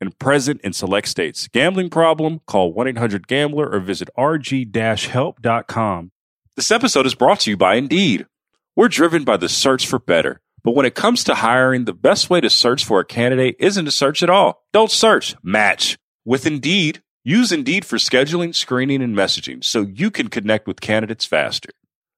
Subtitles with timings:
[0.00, 1.48] and present in select states.
[1.48, 2.40] Gambling problem?
[2.46, 6.10] Call 1-800-GAMBLER or visit rg-help.com.
[6.56, 8.26] This episode is brought to you by Indeed.
[8.74, 10.40] We're driven by the search for better.
[10.64, 13.84] But when it comes to hiring, the best way to search for a candidate isn't
[13.84, 14.66] to search at all.
[14.72, 15.96] Don't search, match.
[16.24, 21.24] With Indeed, use Indeed for scheduling, screening, and messaging so you can connect with candidates
[21.24, 21.70] faster.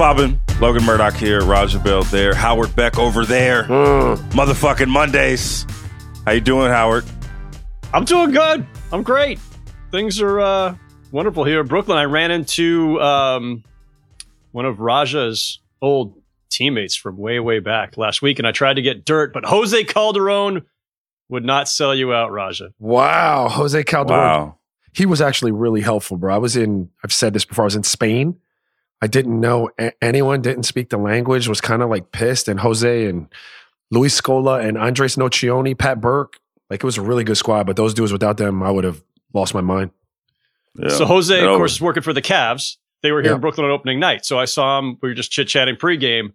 [0.00, 0.40] Poppin'?
[0.62, 3.64] Logan Murdock here, Raja Bell there, Howard Beck over there.
[3.64, 5.66] Motherfucking Mondays.
[6.24, 7.04] How you doing, Howard?
[7.92, 8.66] I'm doing good.
[8.92, 9.38] I'm great.
[9.90, 10.76] Things are uh,
[11.12, 11.98] wonderful here in Brooklyn.
[11.98, 13.62] I ran into um,
[14.52, 16.18] one of Raja's old
[16.48, 19.84] teammates from way, way back last week, and I tried to get dirt, but Jose
[19.84, 20.64] Calderon
[21.28, 22.72] would not sell you out, Raja.
[22.78, 24.18] Wow, Jose Calderon.
[24.18, 24.58] Wow.
[24.94, 26.34] He was actually really helpful, bro.
[26.34, 28.38] I was in, I've said this before, I was in Spain.
[29.02, 32.48] I didn't know a- anyone, didn't speak the language, was kind of like pissed.
[32.48, 33.28] And Jose and
[33.90, 36.38] Luis Scola and Andres Nocioni, Pat Burke,
[36.68, 37.66] like it was a really good squad.
[37.66, 39.02] But those dudes, without them, I would have
[39.32, 39.90] lost my mind.
[40.76, 40.88] Yeah.
[40.90, 41.76] So Jose, Get of course, it.
[41.76, 42.76] is working for the Cavs.
[43.02, 43.36] They were here Yeah.
[43.36, 44.24] in Brooklyn on opening night.
[44.26, 44.98] So I saw him.
[45.02, 46.32] We were just chit chatting pregame.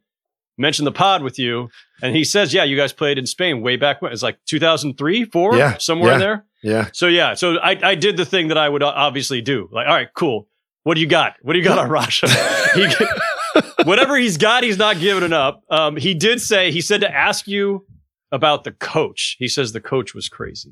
[0.58, 1.70] Mentioned the pod with you,
[2.02, 4.14] and he says, "Yeah, you guys played in Spain way back when.
[4.14, 6.88] It's like 2003, four, Yeah, somewhere in there." Yeah.
[6.94, 9.68] So yeah, so I, I did the thing that I would uh, obviously do.
[9.72, 10.48] Like, all right, cool.
[10.86, 11.34] What do you got?
[11.42, 12.28] What do you got on Raja?
[12.76, 12.88] he,
[13.86, 15.64] whatever he's got, he's not giving it up.
[15.72, 17.88] Um, he did say he said to ask you
[18.32, 19.36] about the coach.
[19.40, 20.70] He says the coach was crazy.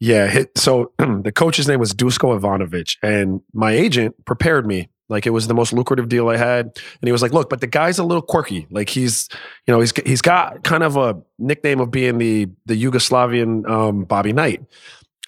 [0.00, 0.26] Yeah.
[0.26, 4.90] Hit, so the coach's name was Dusko Ivanovic, and my agent prepared me.
[5.08, 7.60] Like it was the most lucrative deal I had, and he was like, "Look, but
[7.60, 8.66] the guy's a little quirky.
[8.68, 9.28] Like he's,
[9.64, 14.02] you know, he's he's got kind of a nickname of being the the Yugoslavian um,
[14.02, 14.64] Bobby Knight."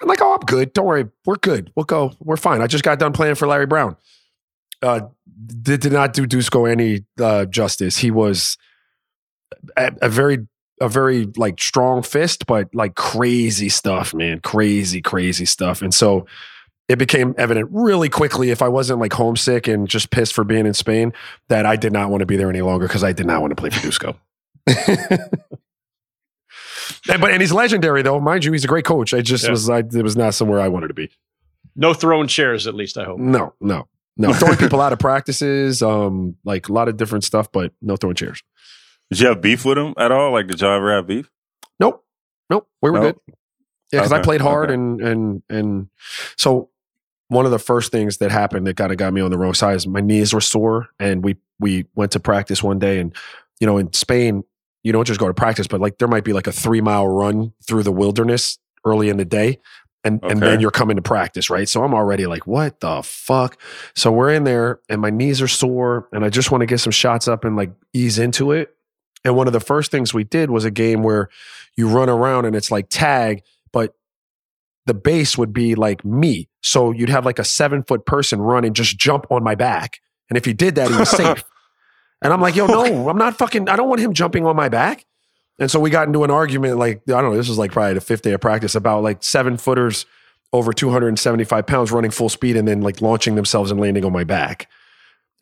[0.01, 0.73] I'm like, "Oh, I'm good.
[0.73, 1.73] Don't worry, we're good.
[1.75, 2.13] We'll go.
[2.21, 2.61] We're fine.
[2.61, 3.97] I just got done playing for Larry Brown."
[4.81, 5.01] Uh,
[5.63, 7.99] did, did not do Dusko any uh, justice.
[7.99, 8.57] He was
[9.77, 10.47] a, a very
[10.81, 14.41] a very like strong fist, but like crazy stuff, man.
[14.41, 15.83] Crazy, crazy stuff.
[15.83, 16.27] And so
[16.89, 20.67] it became evident really quickly if I wasn't like homesick and just pissed for being
[20.67, 21.13] in Spain
[21.49, 23.51] that I did not want to be there any longer because I did not want
[23.51, 24.17] to play for Dusko.
[27.11, 28.53] and, but and he's legendary though, mind you.
[28.53, 29.13] He's a great coach.
[29.15, 29.51] I just Yeah.
[29.51, 31.11] was I it was not somewhere I wanted to be.
[31.77, 33.19] No throwing chairs, at least I hope.
[33.21, 34.33] No, no, no.
[34.33, 38.17] Throwing people out of practices, um, like a lot of different stuff, but no throwing
[38.17, 38.43] chairs.
[39.11, 40.33] Did you have beef with him at all?
[40.33, 41.31] Like, did y'all ever have beef?
[41.81, 42.05] Nope.
[42.51, 42.69] Nope.
[42.83, 43.23] We were Nope.
[43.27, 43.35] good.
[43.93, 44.75] Yeah, because I played hard okay.
[44.75, 45.89] and and and
[46.37, 46.69] so
[47.29, 49.55] one of the first things that happened that kind of got me on the wrong
[49.55, 53.15] side is my knees were sore and we we went to practice one day and
[53.61, 54.45] you know in Spain
[54.83, 57.07] you don't just go to practice but like there might be like a three mile
[57.07, 59.59] run through the wilderness early in the day
[60.05, 63.61] and and then you're coming to practice right so I'm already like what the fuck
[63.95, 66.79] so we're in there and my knees are sore and I just want to get
[66.79, 68.75] some shots up and like ease into it
[69.25, 71.29] and one of the first things we did was a game where
[71.77, 73.43] you run around and it's like tag,
[73.73, 73.95] but
[74.87, 76.49] the base would be like me.
[76.63, 80.01] So you'd have like a seven foot person run and just jump on my back.
[80.31, 81.45] And if he did that, he was safe.
[82.23, 84.69] And I'm like, yo, no, I'm not fucking, I don't want him jumping on my
[84.69, 85.05] back.
[85.61, 87.95] And so we got into an argument, like, I don't know, this was like probably
[87.95, 90.07] the fifth day of practice about like seven footers
[90.53, 94.25] over 275 pounds running full speed and then like launching themselves and landing on my
[94.25, 94.69] back.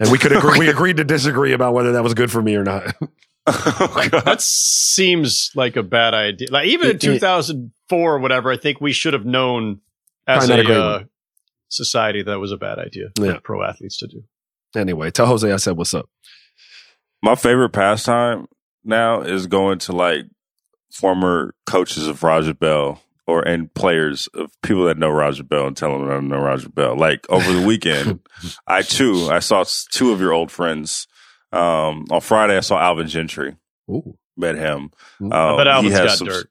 [0.00, 2.54] And we could agree, we agreed to disagree about whether that was good for me
[2.56, 2.94] or not.
[3.48, 6.48] Oh, That seems like a bad idea.
[6.50, 9.80] Like even in It- it- 2004 or whatever, I think we should have known
[10.26, 11.02] as a a, uh,
[11.68, 14.24] society that was a bad idea for pro athletes to do.
[14.74, 16.08] anyway, tell Jose I said what's up.
[17.26, 18.46] My favorite pastime
[18.84, 20.26] now is going to like
[20.92, 25.76] former coaches of Raja Bell or and players of people that know Raja Bell and
[25.76, 26.96] tell them I know Raja Bell.
[26.96, 28.20] Like over the weekend,
[28.68, 31.08] I too I saw two of your old friends.
[31.50, 33.56] Um, on Friday, I saw Alvin Gentry.
[33.90, 34.16] Ooh.
[34.36, 34.92] Met him.
[35.20, 35.32] Ooh.
[35.32, 36.48] Um, but Alvin's he has got some- dirt.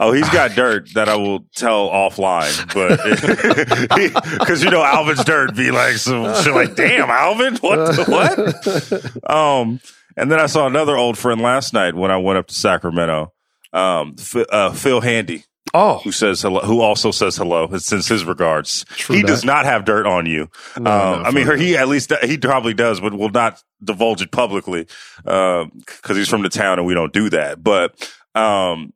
[0.00, 5.56] Oh, he's got dirt that I will tell offline, but because you know Alvin's dirt
[5.56, 9.30] be like some shit like, damn, Alvin, what the, what?
[9.30, 9.80] Um,
[10.16, 13.32] and then I saw another old friend last night when I went up to Sacramento.
[13.72, 18.08] Um, Phil, uh, Phil Handy, Oh, who says hello, who also says hello, and sends
[18.08, 18.84] his regards.
[18.90, 19.28] True he that.
[19.28, 20.48] does not have dirt on you.
[20.78, 24.22] No, um, no, I mean, he at least he probably does, but will not divulge
[24.22, 24.86] it publicly
[25.24, 27.62] because he's from the town and we don't do that.
[27.62, 28.92] But um,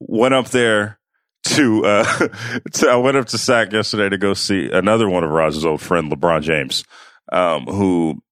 [0.00, 0.98] went up there
[1.44, 2.04] to, uh,
[2.72, 5.80] to I went up to SAC yesterday to go see another one of Raja's old
[5.80, 6.84] friend, LeBron James,
[7.32, 8.22] um, who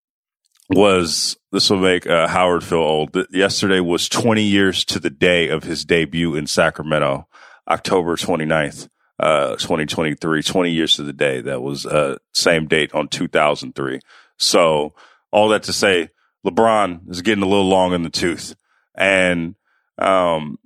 [0.71, 3.17] was this will make uh, Howard feel old.
[3.31, 7.29] Yesterday was 20 years to the day of his debut in Sacramento,
[7.69, 8.89] October 29th,
[9.21, 10.43] uh, 2023.
[10.43, 11.41] 20 years to the day.
[11.41, 14.01] That was uh, same date on 2003.
[14.39, 14.95] So
[15.31, 16.09] all that to say,
[16.47, 18.55] LeBron is getting a little long in the tooth,
[18.95, 19.55] and
[19.99, 20.59] um,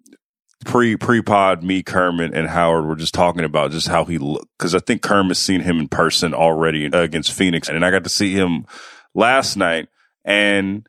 [0.65, 4.49] pre pre pod, me, Kermah, and Howard were just talking about just how he looked
[4.59, 8.11] because I think Kermah's seen him in person already against Phoenix, and I got to
[8.11, 8.67] see him
[9.15, 9.89] last night,
[10.25, 10.87] and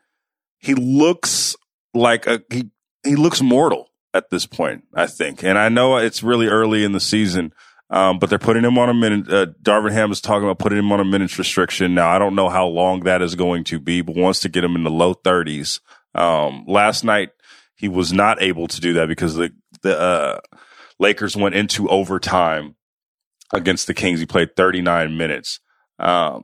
[0.57, 1.55] he looks
[1.93, 2.69] like a he
[3.03, 4.83] he looks mortal at this point.
[4.93, 7.53] I think, and I know it's really early in the season.
[7.91, 9.33] Um, but they're putting him on a minute.
[9.33, 11.95] Uh, Darvin Ham is talking about putting him on a minutes restriction.
[11.95, 14.63] Now, I don't know how long that is going to be, but wants to get
[14.63, 15.79] him in the low 30s.
[16.13, 17.29] Um, last night,
[17.79, 20.39] he was not able to do that because the, the, uh,
[20.99, 22.75] Lakers went into overtime
[23.53, 24.19] against the Kings.
[24.19, 25.61] He played 39 minutes.
[25.97, 26.43] Um,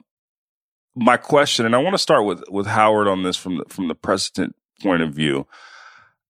[0.95, 3.89] my question, and I want to start with, with Howard on this from the, from
[3.89, 5.45] the precedent point of view.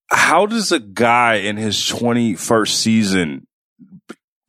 [0.10, 3.48] How does a guy in his 21st season,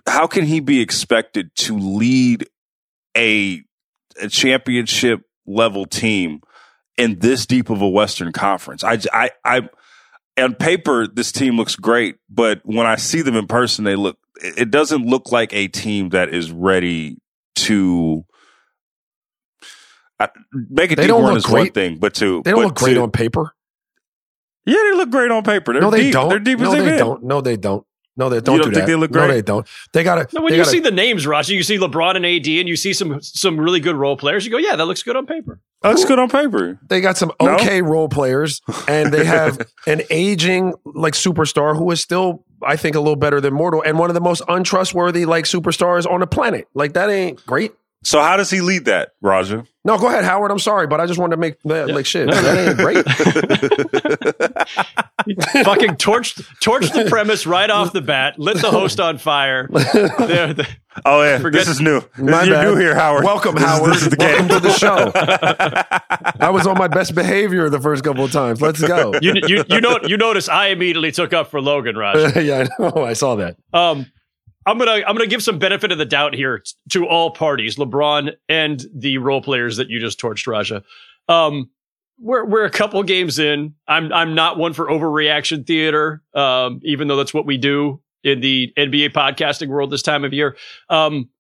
[0.07, 2.49] how can he be expected to lead
[3.17, 3.63] a,
[4.21, 6.41] a championship level team
[6.97, 8.85] in this deep of a Western Conference?
[8.85, 9.69] I, I, I,
[10.39, 14.19] on paper, this team looks great, but when I see them in person, they look,
[14.43, 17.19] it doesn't look like a team that is ready
[17.57, 18.25] to
[20.19, 22.95] I, make a They deep run is one thing, but to They don't look great
[22.95, 23.53] to- on paper.
[24.65, 25.73] Yeah, they look great on paper.
[25.75, 26.13] They're no, they deep.
[26.15, 26.29] don't.
[26.29, 26.99] They're deep no, as they been.
[26.99, 27.23] don't.
[27.23, 27.87] No, they don't.
[28.17, 28.87] No, they don't don't do think that.
[28.87, 29.29] they look great?
[29.29, 29.67] No, they don't.
[29.93, 30.35] They got to.
[30.37, 32.77] No, when you gotta, see the names, Raja, you see LeBron and AD, and you
[32.77, 34.45] see some some really good role players.
[34.45, 35.61] You go, yeah, that looks good on paper.
[35.85, 36.81] Looks good on paper.
[36.89, 37.55] They got some No?
[37.57, 42.97] okay role players, and they have an aging like superstar who is still, I think,
[42.97, 46.27] a little better than Mortal, and one of the most untrustworthy like superstars on the
[46.27, 46.67] planet.
[46.75, 47.73] Like that ain't great.
[48.07, 49.65] So how does he lead that, Raja?
[49.85, 50.53] No, go ahead, Howard.
[50.53, 51.95] I'm sorry, but I just wanted to make that Yeah.
[51.95, 52.29] like shit.
[52.29, 53.05] No, that ain't great.
[55.65, 58.39] Fucking torched torched the premise right off the bat.
[58.39, 59.67] Lit the host on fire.
[59.73, 60.69] There- the-
[61.05, 62.01] Oh yeah, Forget- this is new.
[62.17, 62.65] My You're bad.
[62.69, 63.23] new here, Howard.
[63.25, 63.93] Welcome, This is- Howard.
[63.93, 64.57] This is the Welcome game.
[64.57, 65.13] to the show.
[66.47, 68.63] I was on my best behavior the first couple of times.
[68.63, 69.13] Let's go.
[69.21, 72.33] you you you know you notice I immediately took up for Logan, Raja.
[72.43, 73.05] yeah, I know.
[73.05, 73.57] I saw that.
[73.75, 74.07] Um,
[74.67, 78.35] I'm gonna I'm gonna give some benefit of the doubt here to all parties, LeBron
[78.49, 80.83] and the role players that you just torched, Raja.
[81.29, 81.71] Um,
[82.19, 83.75] we're we're a couple games in.
[83.87, 88.41] I'm I'm not one for overreaction theater, um, even though that's what we do in
[88.41, 90.57] the NBA podcasting world this time of year.
[90.89, 91.31] Um,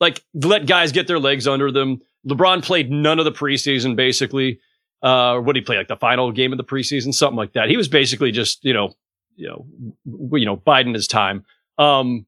[0.00, 2.00] like let guys get their legs under them.
[2.28, 4.60] LeBron played none of the preseason, basically.
[5.02, 5.78] Uh, what did he play?
[5.78, 7.68] Like the final game of the preseason, something like that.
[7.68, 8.92] He was basically just you know,
[9.34, 9.66] you know,
[10.38, 11.44] you know, biding his time.
[11.78, 12.26] Um,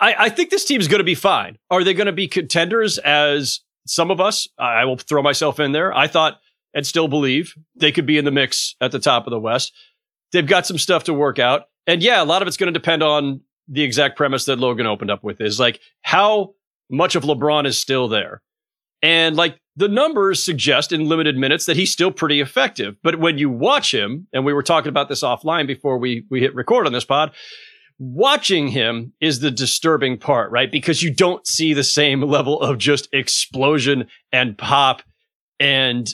[0.00, 1.58] I, I think this team's going to be fine.
[1.70, 4.48] Are they going to be contenders as some of us?
[4.58, 5.96] I will throw myself in there.
[5.96, 6.40] I thought
[6.74, 9.72] and still believe they could be in the mix at the top of the West.
[10.32, 11.68] They've got some stuff to work out.
[11.86, 14.86] And yeah, a lot of it's going to depend on the exact premise that Logan
[14.86, 16.54] opened up with is like how
[16.90, 18.42] much of LeBron is still there.
[19.02, 22.96] And like the numbers suggest in limited minutes that he's still pretty effective.
[23.02, 26.40] But when you watch him, and we were talking about this offline before we we
[26.40, 27.32] hit record on this pod,
[27.98, 30.70] watching him is the disturbing part, right?
[30.70, 35.02] Because you don't see the same level of just explosion and pop
[35.60, 36.08] and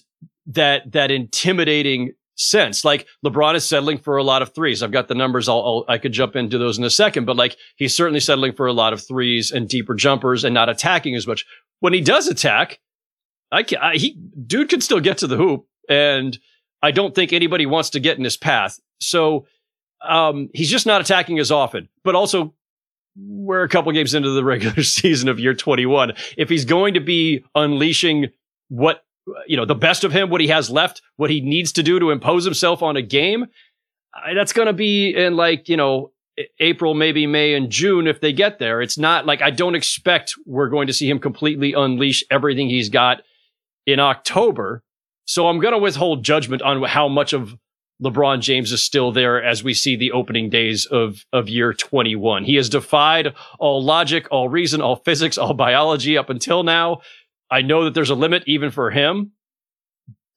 [0.47, 2.85] that that intimidating sense.
[2.85, 4.83] Like LeBron is settling for a lot of threes.
[4.83, 5.49] I've got the numbers.
[5.49, 8.55] I'll, I'll, i could jump into those in a second, but like he's certainly settling
[8.55, 11.45] for a lot of threes and deeper jumpers and not attacking as much.
[11.81, 12.81] When he does attack,
[13.53, 16.39] I can I, he dude can still get to the hoop, and
[16.83, 18.79] I don't think anybody wants to get in his path.
[19.01, 19.47] So
[20.03, 21.89] um, he's just not attacking as often.
[22.05, 22.55] But also,
[23.17, 26.13] we're a couple games into the regular season of year 21.
[26.37, 28.29] If he's going to be unleashing
[28.69, 29.05] what
[29.47, 31.99] you know the best of him, what he has left, what he needs to do
[31.99, 33.47] to impose himself on a game,
[34.35, 36.13] that's going to be in like you know
[36.59, 38.81] April, maybe May and June if they get there.
[38.81, 42.89] It's not like I don't expect we're going to see him completely unleash everything he's
[42.89, 43.23] got
[43.87, 44.83] in October.
[45.27, 47.57] So I'm going to withhold judgment on how much of
[48.03, 52.45] LeBron James is still there as we see the opening days of, of year 21.
[52.45, 57.01] He has defied all logic, all reason, all physics, all biology up until now.
[57.51, 59.33] I know that there's a limit even for him,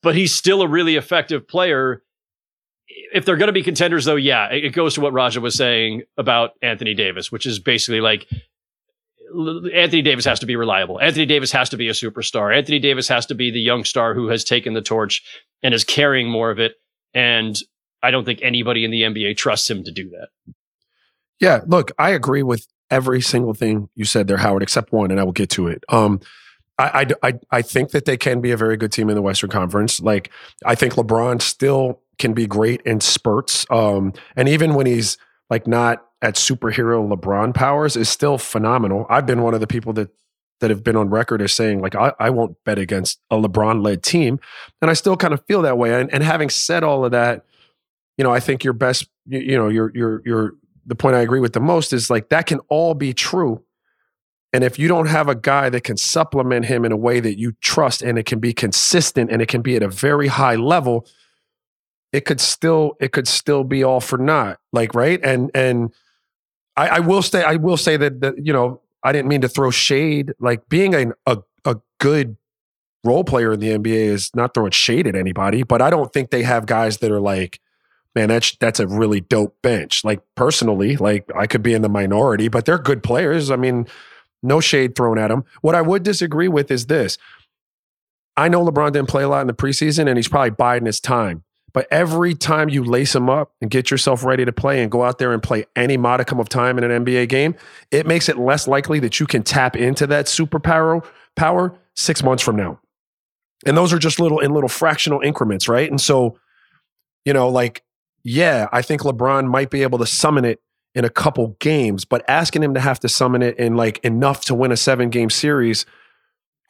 [0.01, 2.03] but he's still a really effective player.
[3.13, 6.03] If they're going to be contenders, though, yeah, it goes to what Raja was saying
[6.17, 8.27] about Anthony Davis, which is basically like
[9.73, 10.99] Anthony Davis has to be reliable.
[10.99, 12.55] Anthony Davis has to be a superstar.
[12.55, 15.23] Anthony Davis has to be the young star who has taken the torch
[15.63, 16.75] and is carrying more of it.
[17.13, 17.57] And
[18.01, 20.29] I don't think anybody in the NBA trusts him to do that.
[21.39, 25.19] Yeah, look, I agree with every single thing you said there, Howard, except one, and
[25.19, 25.83] I will get to it.
[25.89, 26.19] Um,
[26.77, 29.51] I, I, I, think that they can be a very good team in the Western
[29.51, 30.01] Conference.
[30.01, 30.31] Like,
[30.65, 33.65] I think LeBron still can be great in spurts.
[33.69, 35.17] Um, and even when he's
[35.49, 39.05] like not at superhero LeBron powers, is still phenomenal.
[39.09, 40.09] I've been one of the people that
[40.63, 43.83] that have been on record as saying like I, I won't bet against a LeBron
[43.83, 44.39] led team,
[44.81, 45.99] and I still kind of feel that way.
[45.99, 47.43] And, and having said all of that,
[48.17, 50.53] you know, I think your best, you, you know, your your your
[50.85, 53.61] the point I agree with the most is like that can all be true.
[54.53, 57.37] And if you don't have a guy that can supplement him in a way that
[57.37, 60.55] you trust and it can be consistent and it can be at a very high
[60.55, 61.05] level,
[62.13, 64.59] it could still it could still be all for naught.
[64.71, 65.93] Like right and and
[66.77, 69.49] I, I will say I will say that that you know I didn't mean to
[69.49, 70.33] throw shade.
[70.39, 72.37] Like being a, a, a good
[73.03, 76.29] role player in the NBA is not throwing shade at anybody, but I don't think
[76.29, 77.59] they have guys that are like,
[78.15, 80.03] man, that's that's a really dope bench.
[80.03, 83.51] Like personally, like I could be in the minority, but they're good players.
[83.51, 83.87] I mean,
[84.41, 85.43] no shade thrown at them.
[85.61, 87.17] What I would disagree with is this.
[88.35, 90.99] I know LeBron didn't play a lot in the preseason, and he's probably biding his
[90.99, 91.43] time.
[91.73, 95.03] But every time you lace them up and get yourself ready to play and go
[95.03, 97.55] out there and play any modicum of time in an NBA game,
[97.89, 101.03] it makes it less likely that you can tap into that superpower
[101.35, 102.79] power six months from now.
[103.65, 105.89] And those are just little in little fractional increments, right?
[105.89, 106.37] And so,
[107.25, 107.83] you know, like,
[108.23, 110.61] yeah, I think LeBron might be able to summon it
[110.93, 114.45] in a couple games, but asking him to have to summon it in like enough
[114.45, 115.87] to win a seven game series–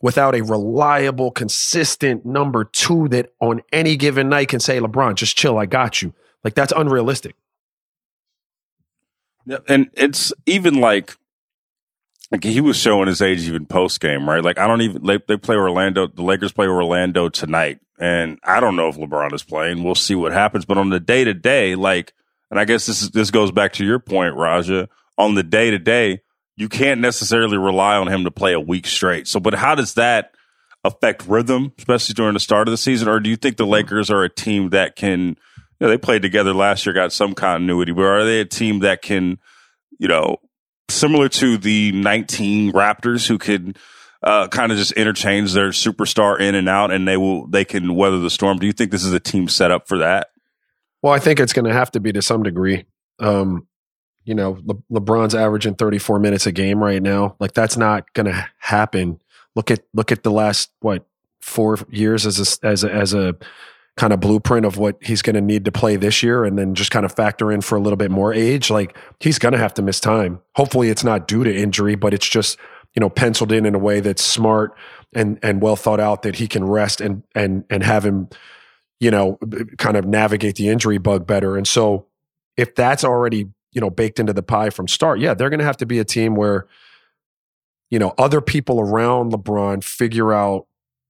[0.04, 5.38] without a reliable, consistent number two that on any given night can say, LeBron, just
[5.38, 6.14] chill, I got you.
[6.44, 7.36] Like that's unrealistic.
[9.68, 11.16] And it's even like
[12.32, 14.44] like he was showing his age even post game, right?
[14.44, 18.60] Like I don't even they, they play Orlando, the Lakers play Orlando tonight, and I
[18.60, 19.84] don't know if LeBron is playing.
[19.84, 20.66] We'll see what happens.
[20.66, 22.14] But on the day to day, like,
[22.52, 24.90] and I guess this is this goes back to your point, Raja.
[25.18, 26.22] On the day to day,
[26.56, 29.28] you can't necessarily rely on him to play a week straight.
[29.28, 30.36] So, but how does that
[30.84, 33.08] affect rhythm, especially during the start of the season?
[33.08, 35.36] Or do you think the Lakers are a team that can, you
[35.80, 39.02] know, they played together last year, got some continuity, but are they a team that
[39.02, 39.40] can,
[39.98, 40.38] you know,
[40.90, 43.78] similar to the 19 Raptors who could,
[44.22, 47.96] uh, kind of just interchange their superstar in and out and they will, they can
[47.96, 48.60] weather the storm.
[48.60, 50.30] Do you think this is a team set up for that?
[51.02, 52.86] Well, I think it's going to have to be to some degree.
[53.20, 53.68] Um,
[54.26, 57.36] you know, Le- LeBron's averaging 34 minutes a game right now.
[57.40, 59.20] Like that's not going to happen.
[59.56, 61.06] Look at look at the last what
[61.42, 63.36] four years as a, as a, as a
[63.96, 66.74] kind of blueprint of what he's going to need to play this year, and then
[66.74, 68.72] just kind of factor in for a little bit more age.
[68.72, 70.42] Like he's going to have to miss time.
[70.56, 72.58] Hopefully, it's not due to injury, but it's just
[72.96, 74.76] you know penciled in in a way that's smart
[75.14, 78.30] and and well thought out that he can rest and and and have him
[79.00, 79.38] you know
[79.78, 81.58] kind of navigate the injury bug better.
[81.58, 82.08] And so
[82.58, 85.20] if that's already you know baked into the pie from start.
[85.20, 86.68] Yeah, they're going to have to be a team where
[87.90, 90.68] you know other people around LeBron figure out.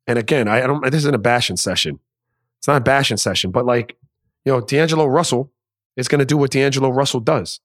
[0.07, 0.83] And again, I, I don't.
[0.83, 1.99] This isn't a bashing session.
[2.59, 3.95] It's not a bashing session, but like
[4.45, 5.51] you know, D'Angelo Russell
[5.95, 7.59] is going to do what D'Angelo Russell does.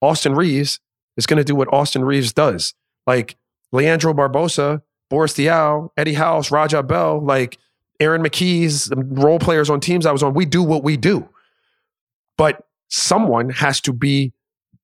[0.00, 0.80] Austin Reaves
[1.16, 2.74] is going to do what Austin Reaves does.
[3.06, 3.36] Like
[3.72, 7.58] Leandro Barbosa, Boris Diaw, Eddie House, Raja Bell, like
[8.00, 10.34] Aaron McKie's role players on teams I was on.
[10.34, 11.28] We do what we do.
[12.36, 14.32] But someone has to be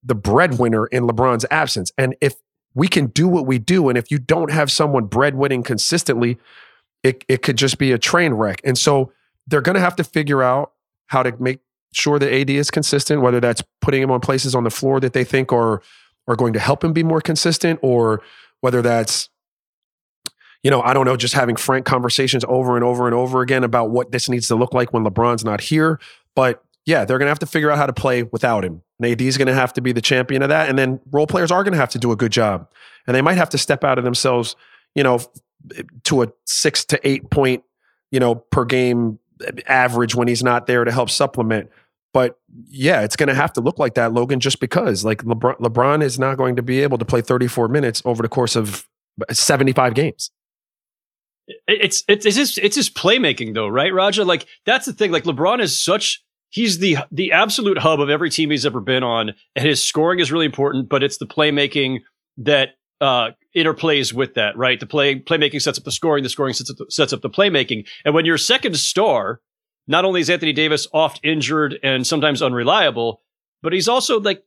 [0.02, 1.93] the breadwinner in LeBron's absence.
[1.99, 2.37] And if
[2.75, 6.38] we can do what we do, and if you don't have someone breadwinning consistently,
[7.02, 8.61] it, it could just be a train wreck.
[8.64, 9.12] And so
[9.47, 10.73] they're going to have to figure out
[11.07, 11.61] how to make
[11.93, 15.12] sure that AD is consistent, whether that's putting him on places on the floor that
[15.12, 15.83] they think are
[16.26, 18.21] are going to help him be more consistent, or
[18.61, 19.31] whether that's
[20.62, 23.64] you know, I don't know, just having frank conversations over and over and over again
[23.64, 26.00] about what this needs to look like when LeBron's not here.
[26.35, 28.83] But yeah, they're going to have to figure out how to play without him.
[28.99, 30.69] And AD is going to have to be the champion of that.
[30.69, 32.69] And then role players are going to have to do a good job.
[33.07, 34.57] And they might have to step out of themselves,
[34.95, 35.21] you know,
[36.05, 37.62] to a six to eight point,
[38.11, 41.71] you know, per game eh, average when he's not there to help supplement.
[42.12, 45.59] But yeah, it's going to have to look like that, Logan, just because like LeBron,
[45.59, 48.88] LeBron is not going to be able to play 34 minutes over the course of
[49.28, 50.31] eh, 75 games.
[51.67, 54.23] It's it's it's his it's his playmaking though, right, Raja?
[54.25, 55.12] Like that's the thing.
[55.12, 59.02] Like LeBron is such he's the the absolute hub of every team he's ever been
[59.02, 60.88] on, and his scoring is really important.
[60.88, 61.99] But it's the playmaking
[62.38, 64.78] that uh, interplays with that, right?
[64.78, 67.31] The play playmaking sets up the scoring, the scoring sets up the, sets up the
[67.31, 67.87] playmaking.
[68.05, 69.40] And when your second star,
[69.87, 73.23] not only is Anthony Davis oft injured and sometimes unreliable,
[73.62, 74.43] but he's also like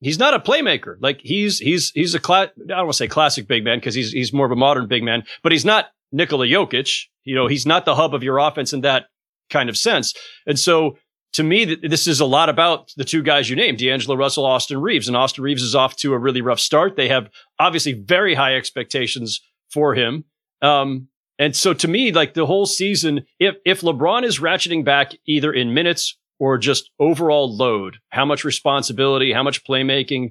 [0.00, 0.96] he's not a playmaker.
[1.00, 2.48] Like he's he's he's a class.
[2.58, 4.88] I don't want to say classic big man because he's he's more of a modern
[4.88, 7.06] big man, but he's not Nikola Jokic.
[7.24, 9.06] You know, he's not the hub of your offense in that
[9.50, 10.14] kind of sense.
[10.46, 10.96] And so
[11.36, 14.80] to me, this is a lot about the two guys you named, D'Angelo Russell, Austin
[14.80, 15.06] Reaves.
[15.06, 16.96] And Austin Reaves is off to a really rough start.
[16.96, 17.28] They have
[17.58, 20.24] obviously very high expectations for him.
[20.62, 25.12] Um, and so to me, like the whole season, if, if LeBron is ratcheting back
[25.26, 30.30] either in minutes or just overall load, how much responsibility, how much playmaking,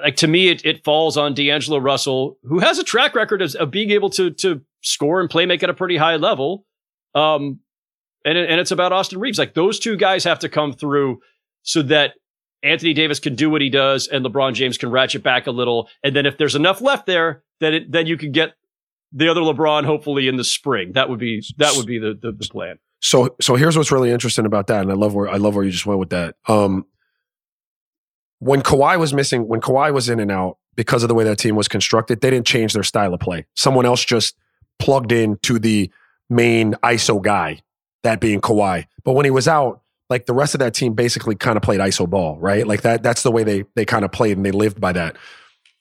[0.00, 3.52] like to me, it, it falls on D'Angelo Russell, who has a track record of,
[3.56, 6.64] of being able to to score and play make at a pretty high level.
[7.16, 7.58] Um,
[8.26, 9.38] and and it's about Austin Reaves.
[9.38, 11.20] Like those two guys have to come through
[11.62, 12.14] so that
[12.62, 15.88] Anthony Davis can do what he does, and LeBron James can ratchet back a little.
[16.02, 18.54] And then if there's enough left there, then it, then you can get
[19.12, 20.92] the other LeBron hopefully in the spring.
[20.92, 22.78] That would be that would be the, the, the plan.
[23.00, 25.64] So so here's what's really interesting about that, and I love where I love where
[25.64, 26.34] you just went with that.
[26.48, 26.86] Um,
[28.40, 31.38] when Kawhi was missing, when Kawhi was in and out because of the way that
[31.38, 33.46] team was constructed, they didn't change their style of play.
[33.54, 34.36] Someone else just
[34.78, 35.90] plugged in to the
[36.28, 37.62] main ISO guy,
[38.06, 38.86] that being Kawhi.
[39.04, 41.80] But when he was out, like the rest of that team basically kind of played
[41.80, 42.66] ISO ball, right?
[42.66, 45.16] Like that that's the way they they kind of played and they lived by that.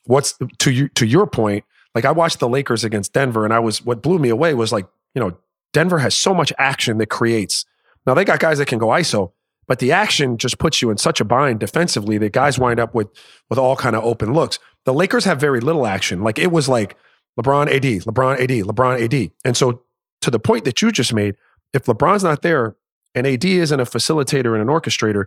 [0.06, 3.60] What's to you to your point, like I watched the Lakers against Denver and I
[3.60, 5.38] was what blew me away was like, you know,
[5.74, 7.66] Denver has so much action that creates.
[8.08, 9.32] Now they got guys that can go ISO,
[9.68, 12.96] but the action just puts you in such a bind defensively that guys wind up
[12.96, 13.08] with
[13.50, 14.58] with all kind of open looks.
[14.86, 16.24] The Lakers have very little action.
[16.24, 16.98] Like it was like
[17.40, 19.32] LeBron AD, LeBron AD, LeBron AD.
[19.44, 19.84] And so
[20.22, 21.36] to the point that you just made,
[21.76, 22.76] if LeBron's not there
[23.14, 25.26] and AD isn't a facilitator and an orchestrator,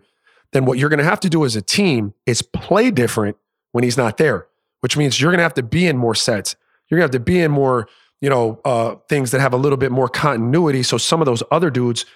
[0.53, 3.37] then what you're going to have to do as a team is play different
[3.73, 4.47] when he's not there,
[4.81, 6.57] which means you're going to have to be in more sets.
[6.89, 7.87] You're going to have to be in more,
[8.23, 10.83] you know, uh, things that have a little bit more continuity.
[10.83, 12.07] So some of those other dudes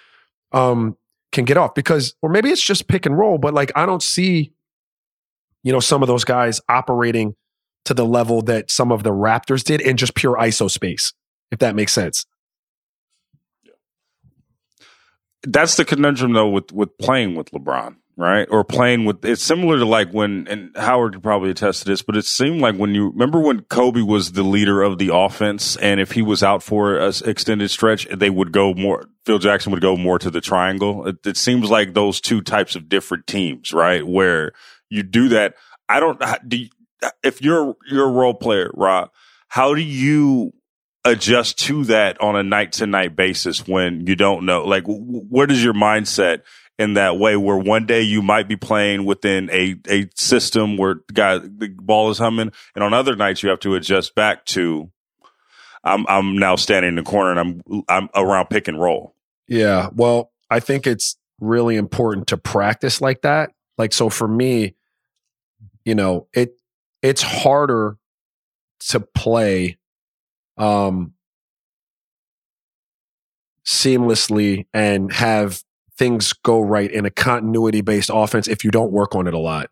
[0.53, 0.97] um,
[1.31, 4.03] can get off because, or maybe it's just pick and roll, but like I don't
[4.03, 4.53] see,
[5.63, 7.37] you know, some of those guys operating
[7.85, 11.13] to the level that some of the Raptors did in just pure ISO space,
[11.51, 12.25] if that makes sense.
[15.45, 18.47] That's the conundrum though with with playing with LeBron right?
[18.51, 22.03] Or playing with it's similar to like when and Howard could probably attest to this,
[22.03, 25.77] but it seemed like when you remember when Kobe was the leader of the offense,
[25.77, 29.09] and if he was out for an extended stretch, they would go more.
[29.25, 31.07] Phil Jackson would go more to the triangle.
[31.07, 34.07] It, it seems like those two types of different teams, right?
[34.07, 34.53] Where
[34.91, 35.55] you do that.
[35.89, 36.23] I don't.
[36.47, 36.69] Do you,
[37.23, 39.11] if you're you're a role player, Rob,
[39.49, 40.53] how do you
[41.05, 44.65] adjust to that on a night to night basis when you don't know?
[44.65, 46.43] Like, what is your mindset?
[46.79, 50.97] in that way where one day you might be playing within a, a system where
[51.13, 52.51] guy, the ball is humming.
[52.75, 54.91] And on other nights you have to adjust back to,
[55.85, 59.15] I'm, I'm now standing in the corner and I'm, I'm around pick and roll.
[59.47, 59.91] Yeah.
[59.93, 63.51] Well, I think it's really important to practice like that.
[63.79, 64.75] Like, so for me,
[65.85, 66.57] you know, it,
[67.03, 67.97] it's harder
[68.89, 69.79] to play,
[70.59, 71.15] um,
[73.65, 75.63] seamlessly and have
[75.97, 79.39] things go right in a continuity based offense if you don't work on it a
[79.39, 79.71] lot.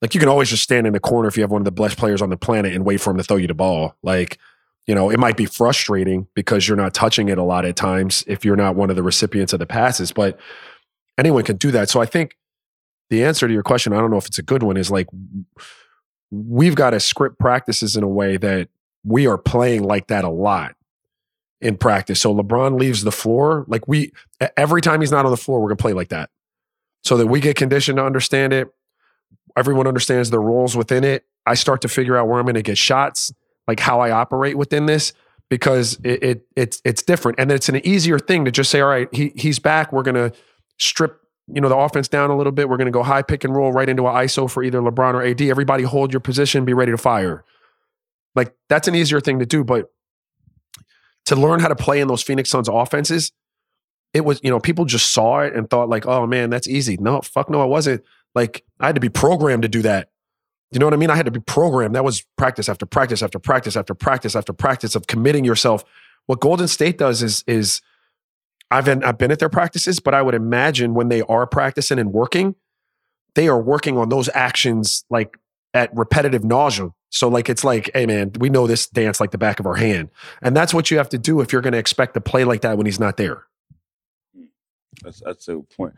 [0.00, 1.72] Like you can always just stand in the corner if you have one of the
[1.72, 3.96] best players on the planet and wait for him to throw you the ball.
[4.02, 4.38] Like,
[4.86, 8.22] you know, it might be frustrating because you're not touching it a lot at times
[8.26, 10.38] if you're not one of the recipients of the passes, but
[11.18, 11.90] anyone can do that.
[11.90, 12.36] So I think
[13.10, 15.08] the answer to your question, I don't know if it's a good one, is like
[16.30, 18.68] we've got to script practices in a way that
[19.04, 20.74] we are playing like that a lot
[21.60, 22.20] in practice.
[22.20, 23.64] So LeBron leaves the floor.
[23.68, 24.12] Like we,
[24.56, 26.30] every time he's not on the floor, we're to play like that
[27.02, 28.68] so that we get conditioned to understand it.
[29.56, 31.24] Everyone understands the roles within it.
[31.46, 33.32] I start to figure out where I'm to get shots,
[33.66, 35.12] like how I operate within this.
[35.50, 38.88] because it, it it's it's different and it's an easier thing to just say, all
[38.88, 39.92] right, he he's back.
[39.92, 40.32] We're gonna
[40.78, 41.20] strip
[41.52, 42.68] you know the offense down a little bit.
[42.68, 45.22] We're gonna go high pick and roll right into an ISO for either LeBron or
[45.24, 45.40] AD.
[45.40, 47.44] Everybody hold your position, be ready to fire.
[48.38, 49.90] Like that's an easier thing to do, but
[51.26, 53.32] to learn how to play in those Phoenix Suns offenses,
[54.14, 56.96] it was, you know, people just saw it and thought like, oh man, that's easy.
[56.98, 58.04] No, fuck no, it wasn't.
[58.36, 60.10] Like I had to be programmed to do that.
[60.70, 61.10] You know what I mean?
[61.10, 61.96] I had to be programmed.
[61.96, 65.82] That was practice after practice after practice after practice after practice of committing yourself.
[66.26, 67.82] What Golden State does is is
[68.70, 71.98] I've been, I've been at their practices, but I would imagine when they are practicing
[71.98, 72.54] and working,
[73.34, 75.36] they are working on those actions like
[75.74, 76.90] at repetitive nausea.
[77.10, 79.76] So like it's like, hey man, we know this dance like the back of our
[79.76, 80.10] hand.
[80.42, 82.62] And that's what you have to do if you're going to expect to play like
[82.62, 83.44] that when he's not there.
[85.02, 85.94] That's that's a point.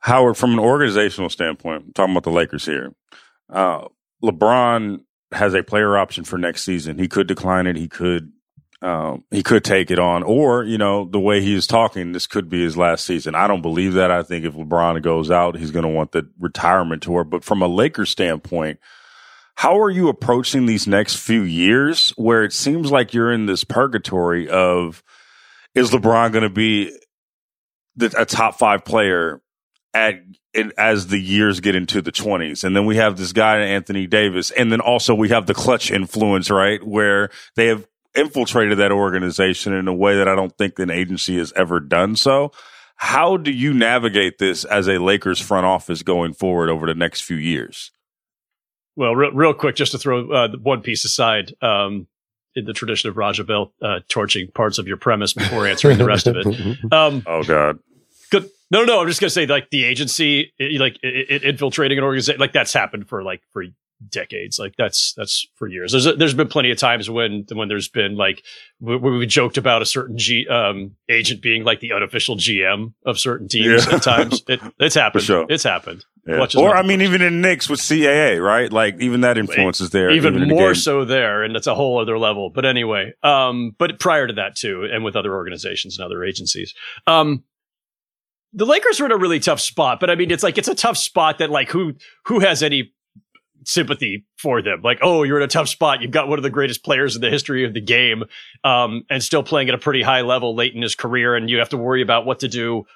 [0.00, 2.94] Howard, from an organizational standpoint, I'm talking about the Lakers here.
[3.50, 3.88] Uh,
[4.22, 5.00] LeBron
[5.32, 6.98] has a player option for next season.
[6.98, 7.76] He could decline it.
[7.76, 8.32] He could
[8.80, 12.28] um, he could take it on, or you know, the way he is talking, this
[12.28, 13.34] could be his last season.
[13.34, 14.12] I don't believe that.
[14.12, 17.24] I think if LeBron goes out, he's going to want the retirement tour.
[17.24, 18.78] But from a Lakers standpoint,
[19.58, 23.64] how are you approaching these next few years, where it seems like you're in this
[23.64, 25.02] purgatory of
[25.74, 26.96] is LeBron going to be
[28.00, 29.42] a top five player
[29.92, 30.14] at
[30.76, 32.62] as the years get into the 20s.
[32.62, 34.52] And then we have this guy, Anthony Davis.
[34.52, 36.80] And then also we have the Klutch influence, right?
[36.86, 41.36] Where they have infiltrated that organization in a way that I don't think an agency
[41.38, 42.52] has ever done so.
[42.94, 47.22] How do you navigate this as a Lakers front office going forward over the next
[47.22, 47.90] few years?
[48.98, 52.08] Well, real, real quick, just to throw uh, one piece aside, um,
[52.56, 56.04] in the tradition of Raja Bell, uh, torching parts of your premise before answering the
[56.04, 56.78] rest of it.
[56.92, 57.78] Um, oh God.
[58.30, 58.50] Good.
[58.72, 59.00] No, no, no.
[59.00, 62.52] I'm just gonna say, like the agency, it, like it, it infiltrating an organization, like
[62.52, 63.64] that's happened for like for
[64.06, 64.58] decades.
[64.58, 65.92] Like that's that's for years.
[65.92, 68.44] There's a, there's been plenty of times when when there's been like
[68.80, 73.18] we, we joked about a certain G um, agent being like the unofficial GM of
[73.18, 73.86] certain teams.
[73.86, 73.96] Yeah.
[73.96, 75.24] At times, it, it's happened.
[75.24, 75.46] Sure.
[75.48, 76.04] It's happened.
[76.26, 76.46] Yeah.
[76.56, 78.70] Or I mean, even in Knicks with CAA, right?
[78.70, 80.10] Like even that influence is there.
[80.10, 82.50] Even, even more the so there, and it's a whole other level.
[82.50, 86.74] But anyway, um, but prior to that too, and with other organizations and other agencies,
[87.06, 87.44] um,
[88.52, 90.00] the Lakers are in a really tough spot.
[90.00, 91.94] But I mean, it's like it's a tough spot that like who
[92.26, 92.92] who has any
[93.68, 94.80] sympathy for them.
[94.82, 96.00] Like, oh, you're in a tough spot.
[96.00, 98.24] You've got one of the greatest players in the history of the game,
[98.64, 101.58] um, and still playing at a pretty high level late in his career, and you
[101.58, 102.86] have to worry about what to do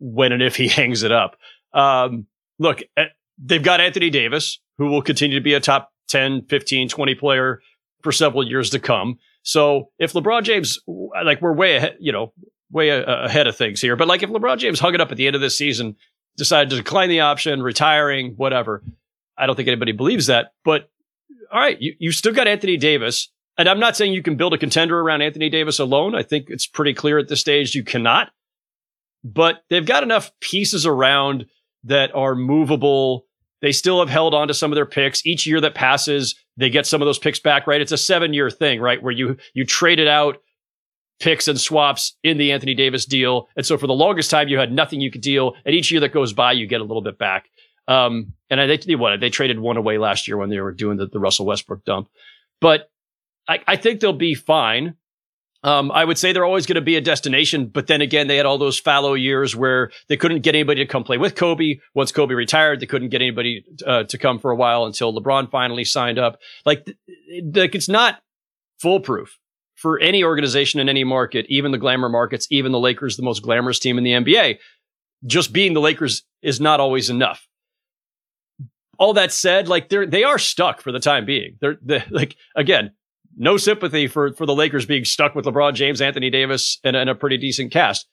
[0.00, 1.36] when and if he hangs it up.
[1.72, 2.26] Um,
[2.58, 3.04] look, eh,
[3.38, 7.60] they've got Anthony Davis, who will continue to be a top 10, 15, 20 player
[8.02, 9.18] for several years to come.
[9.42, 10.80] So if LeBron James,
[11.24, 12.32] like we're way ahead, you know,
[12.72, 15.28] way ahead of things here, but like if LeBron James hung it up at the
[15.28, 15.96] end of this season,
[16.36, 18.82] decided to decline the option, retiring, whatever,
[19.36, 20.52] I don't think anybody believes that.
[20.64, 20.90] But
[21.52, 23.30] all right, you, you still got Anthony Davis.
[23.58, 26.14] And I'm not saying you can build a contender around Anthony Davis alone.
[26.14, 28.30] I think it's pretty clear at this stage you cannot.
[29.24, 31.46] But they've got enough pieces around
[31.84, 33.26] that are movable.
[33.62, 35.24] They still have held on to some of their picks.
[35.24, 37.80] Each year that passes, they get some of those picks back, right?
[37.80, 39.02] It's a seven year thing, right?
[39.02, 40.36] Where you you traded out
[41.18, 43.48] picks and swaps in the Anthony Davis deal.
[43.56, 45.54] And so for the longest time, you had nothing you could deal.
[45.64, 47.46] And each year that goes by, you get a little bit back.
[47.88, 50.72] Um, and I, think they what they traded one away last year when they were
[50.72, 52.08] doing the, the Russell Westbrook dump.
[52.60, 52.90] But
[53.48, 54.96] I, I think they'll be fine.
[55.62, 58.36] Um, I would say they're always going to be a destination, but then again, they
[58.36, 61.78] had all those fallow years where they couldn't get anybody to come play with Kobe.
[61.94, 65.50] Once Kobe retired, they couldn't get anybody uh, to come for a while until LeBron
[65.50, 66.38] finally signed up.
[66.64, 66.86] Like,
[67.52, 68.20] like it's not
[68.80, 69.38] foolproof
[69.74, 73.42] for any organization in any market, even the glamour markets, even the Lakers, the most
[73.42, 74.58] glamorous team in the NBA.
[75.26, 77.46] Just being the Lakers is not always enough
[78.98, 81.56] all that said, like they're they are stuck for the time being.
[81.60, 82.92] They're, they're like again,
[83.36, 87.10] no sympathy for for the Lakers being stuck with LeBron James, Anthony Davis, and, and
[87.10, 88.08] a pretty decent cast.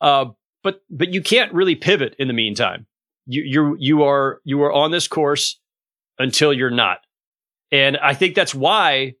[0.00, 0.26] Uh,
[0.62, 2.86] but but you can't really pivot in the meantime.
[3.26, 5.58] You you you are you are on this course
[6.18, 6.98] until you're not,
[7.72, 9.14] and I think that's why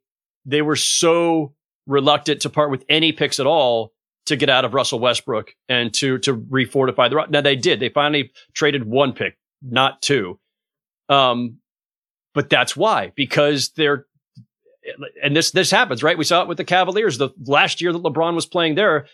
[0.44, 1.54] they were so
[1.86, 3.92] reluctant to part with any picks at all
[4.26, 7.26] to get out of Russell Westbrook and to to refortify the.
[7.30, 7.80] Now they did.
[7.80, 10.38] They finally traded one pick, not two
[11.08, 11.58] um,
[12.34, 14.06] but that's why because they're
[15.22, 16.18] and this this happens right.
[16.18, 19.06] We saw it with the Cavaliers the last year that LeBron was playing there.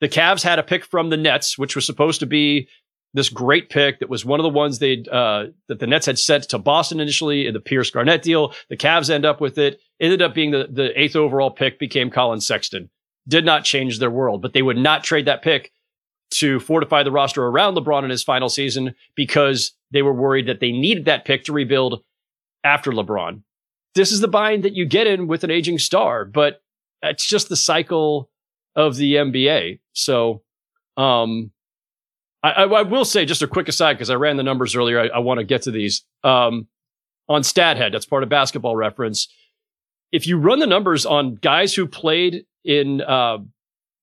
[0.00, 2.68] The Cavs had a pick from the Nets, which was supposed to be
[3.14, 6.18] this great pick that was one of the ones they uh, that the Nets had
[6.18, 8.54] sent to Boston initially in the Pierce Garnett deal.
[8.68, 9.80] The Cavs end up with it.
[10.00, 12.90] Ended up being the, the eighth overall pick, became Collin Sexton.
[13.28, 15.72] Did not change their world, but they would not trade that pick
[16.32, 20.60] to fortify the roster around LeBron in his final season because they were worried that
[20.60, 22.02] they needed that pick to rebuild
[22.64, 23.42] after LeBron.
[23.94, 26.62] This is the bind that you get in with an aging star, but
[27.02, 28.30] It's just the cycle
[28.74, 29.80] of the NBA.
[29.92, 30.42] So,
[30.96, 31.50] um,
[32.42, 34.98] I, I, will say just a quick aside because I ran the numbers earlier.
[34.98, 36.04] I, I want to get to these.
[36.24, 36.66] Um,
[37.28, 39.28] on StatHead, that's part of basketball reference.
[40.10, 43.38] If you run the numbers on guys who played in uh,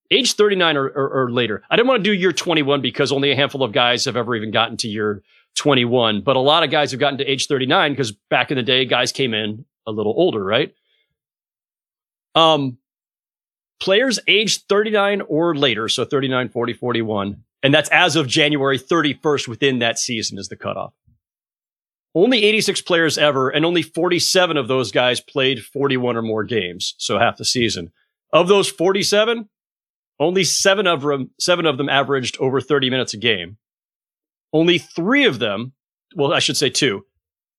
[0.10, 3.32] age 39 or, or, or, later, I didn't want to do year 21 because only
[3.32, 5.22] a handful of guys have ever even gotten to year
[5.58, 6.22] 21.
[6.22, 8.86] But a lot of guys have gotten to age 39 because back in the day,
[8.86, 10.74] guys came in a little older, right?
[12.36, 12.78] Um,
[13.80, 19.48] players aged 39 or later, so 39, 40, 41, and that's as of January 31st
[19.48, 20.94] within that season is the cutoff.
[22.16, 26.96] Only 86 players ever, and only 47 of those guys played 41 or more games,
[26.98, 27.92] so half the season.
[28.34, 29.48] Of those 47,
[30.20, 33.58] only seven of them, seven of them averaged over 30 minutes a game.
[34.54, 35.74] Only three of them,
[36.16, 37.06] well, I should say two,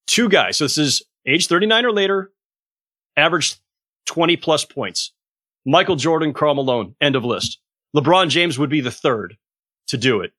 [0.07, 0.59] two guys.
[0.59, 2.33] So this is age 39 or later,
[3.17, 3.59] averaged
[4.07, 5.13] 20 plus points.
[5.67, 7.59] Michael Jordan, Karl Malone, end of list.
[7.95, 9.37] LeBron James would be the third
[9.89, 10.33] to do it.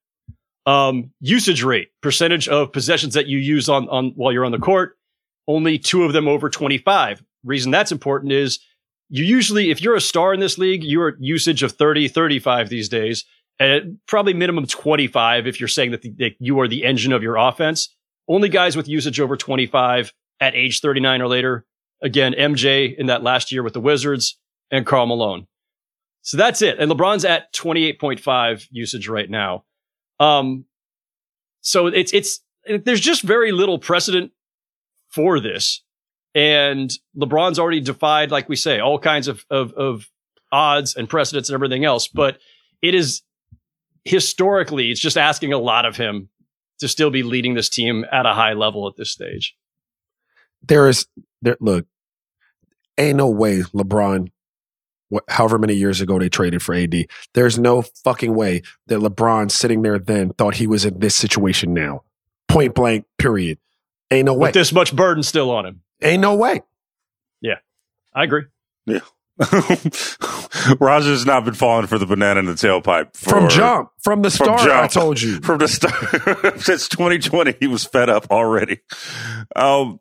[0.66, 4.60] Um, usage rate, percentage of possessions that you use on, on while you're on the
[4.60, 4.98] court,
[5.48, 7.24] only two of them over 25.
[7.44, 8.60] Reason that's important is
[9.10, 12.88] you usually, if you're a star in this league, you're usage of 30, 35 these
[12.88, 13.26] days,
[14.08, 17.36] probably minimum 25 if you're saying that, the, that you are the engine of your
[17.38, 17.96] offense.
[18.28, 21.66] Only guys with usage over 25 at age 39 or later.
[22.02, 24.40] Again, MJ in that last year with the Wizards
[24.72, 25.48] and Karl Malone.
[26.24, 26.80] So that's it.
[26.80, 29.64] And LeBron's at 28.5 usage right now.
[30.20, 30.66] Um,
[31.62, 34.32] so it's, it's, there's just very little precedent
[35.10, 35.84] for this.
[36.34, 40.10] And LeBron's already defied, like we say, all kinds of, of, of
[40.52, 42.08] odds and precedents and everything else.
[42.08, 42.40] But
[42.82, 43.22] it is
[44.06, 46.30] historically, it's just asking a lot of him
[46.80, 49.56] to still be leading this team at a high level at this stage.
[50.64, 51.08] There is,
[51.42, 51.86] there, look,
[52.98, 54.32] ain't no way LeBron,
[55.28, 59.82] however many years ago they traded for AD, there's no fucking way that LeBron sitting
[59.82, 62.04] there then thought he was in this situation now.
[62.48, 63.60] Point blank, period.
[64.10, 64.50] Ain't no way.
[64.50, 65.82] With this much burden still on him.
[66.02, 66.62] Ain't no way.
[67.42, 67.60] Yeah,
[68.14, 68.44] I agree.
[68.86, 69.00] Yeah.
[70.80, 74.30] Raja's not been falling for the banana in the tailpipe for, from jump from the
[74.30, 74.60] start.
[74.60, 75.96] From jump, I told you from the start
[76.62, 78.80] since 2020, he was fed up already.
[79.56, 80.00] Um,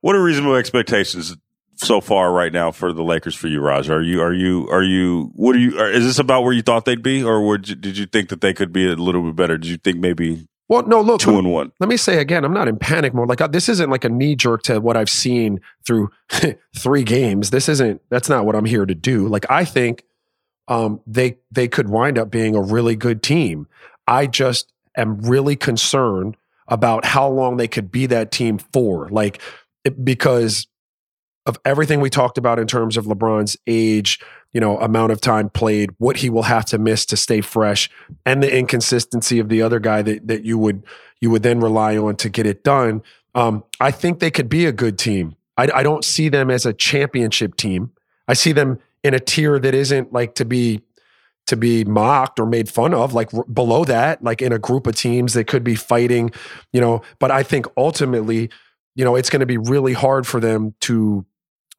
[0.00, 1.36] what are reasonable expectations
[1.76, 3.90] so far right now for the Lakers for you, Raj?
[3.90, 5.78] Are you are you are you what are you?
[5.78, 8.30] Are, is this about where you thought they'd be, or would you, did you think
[8.30, 9.58] that they could be a little bit better?
[9.58, 11.72] Did you think maybe well, no, look, two and one.
[11.80, 13.28] Let me say again, I'm not in panic mode.
[13.28, 16.10] Like uh, this isn't like a knee jerk to what I've seen through
[16.76, 17.50] three games.
[17.50, 18.02] This isn't.
[18.10, 19.28] That's not what I'm here to do.
[19.28, 20.04] Like I think
[20.68, 23.66] um, they they could wind up being a really good team.
[24.06, 26.36] I just am really concerned
[26.68, 29.08] about how long they could be that team for.
[29.08, 29.40] Like
[29.84, 30.66] it, because
[31.46, 34.20] of everything we talked about in terms of LeBron's age,
[34.52, 37.90] you know, amount of time played, what he will have to miss to stay fresh,
[38.24, 40.84] and the inconsistency of the other guy that that you would
[41.20, 43.02] you would then rely on to get it done.
[43.34, 45.36] Um, I think they could be a good team.
[45.56, 47.92] I, I don't see them as a championship team.
[48.26, 50.82] I see them in a tier that isn't like to be
[51.46, 54.86] to be mocked or made fun of like r- below that like in a group
[54.86, 56.30] of teams that could be fighting
[56.72, 58.50] you know but i think ultimately
[58.94, 61.24] you know it's going to be really hard for them to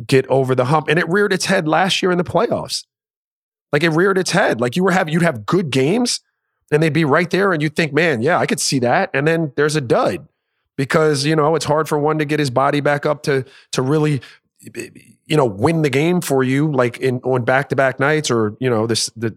[0.05, 0.87] get over the hump.
[0.87, 2.85] And it reared its head last year in the playoffs.
[3.71, 4.59] Like it reared its head.
[4.61, 6.21] Like you were having, you'd have good games
[6.71, 9.09] and they'd be right there and you'd think, man, yeah, I could see that.
[9.13, 10.27] And then there's a dud
[10.75, 13.81] because, you know, it's hard for one to get his body back up to, to
[13.81, 14.21] really,
[14.61, 18.57] you know, win the game for you, like in on back to back nights or,
[18.59, 19.35] you know, this, the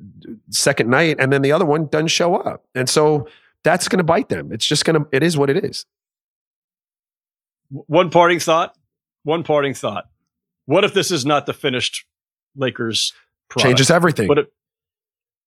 [0.51, 1.17] second night.
[1.19, 2.65] And then the other one doesn't show up.
[2.75, 3.29] And so
[3.65, 4.53] that's going to bite them.
[4.53, 5.85] It's just going to, it is what it is.
[7.69, 8.75] One parting thought.
[9.25, 10.09] One parting thought.
[10.67, 12.05] What if this is not the finished
[12.57, 13.13] Lakers
[13.49, 13.69] product?
[13.69, 14.29] Changes everything.
[14.29, 14.47] What if,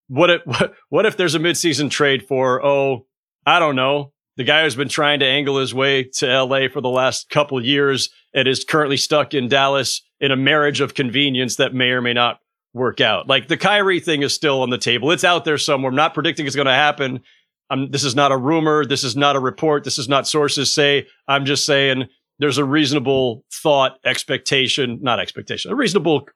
[0.08, 3.06] what if, what, what if there's a midseason trade for, oh,
[3.45, 6.82] I don't know, the guy who's been trying to angle his way to LA for
[6.82, 11.56] the last couple years and is currently stuck in Dallas in a marriage of convenience
[11.56, 12.39] that may or may not
[12.73, 13.28] work out.
[13.28, 15.12] Like the Kyrie thing is still on the table.
[15.12, 15.89] It's out there somewhere.
[15.89, 17.21] I'm not predicting it's going to happen.
[17.69, 18.86] I'm, this is not a rumor.
[18.86, 19.86] This is not a report.
[19.86, 21.08] This is not sources say.
[21.28, 26.28] I'm just saying there's a reasonable thought, expectation, not expectation, a reasonable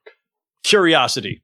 [0.64, 1.44] curiosity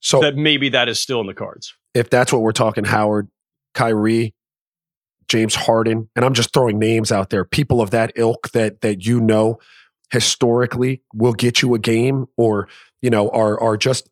[0.00, 1.74] so that maybe that is still in the cards.
[1.94, 3.28] If that's what we're talking, Howard,
[3.74, 4.34] Kyrie,
[5.28, 9.04] James Harden, and I'm just throwing names out there, people of that ilk that that
[9.06, 9.58] you know
[10.10, 12.68] historically will get you a game or,
[13.00, 14.08] you know, are are just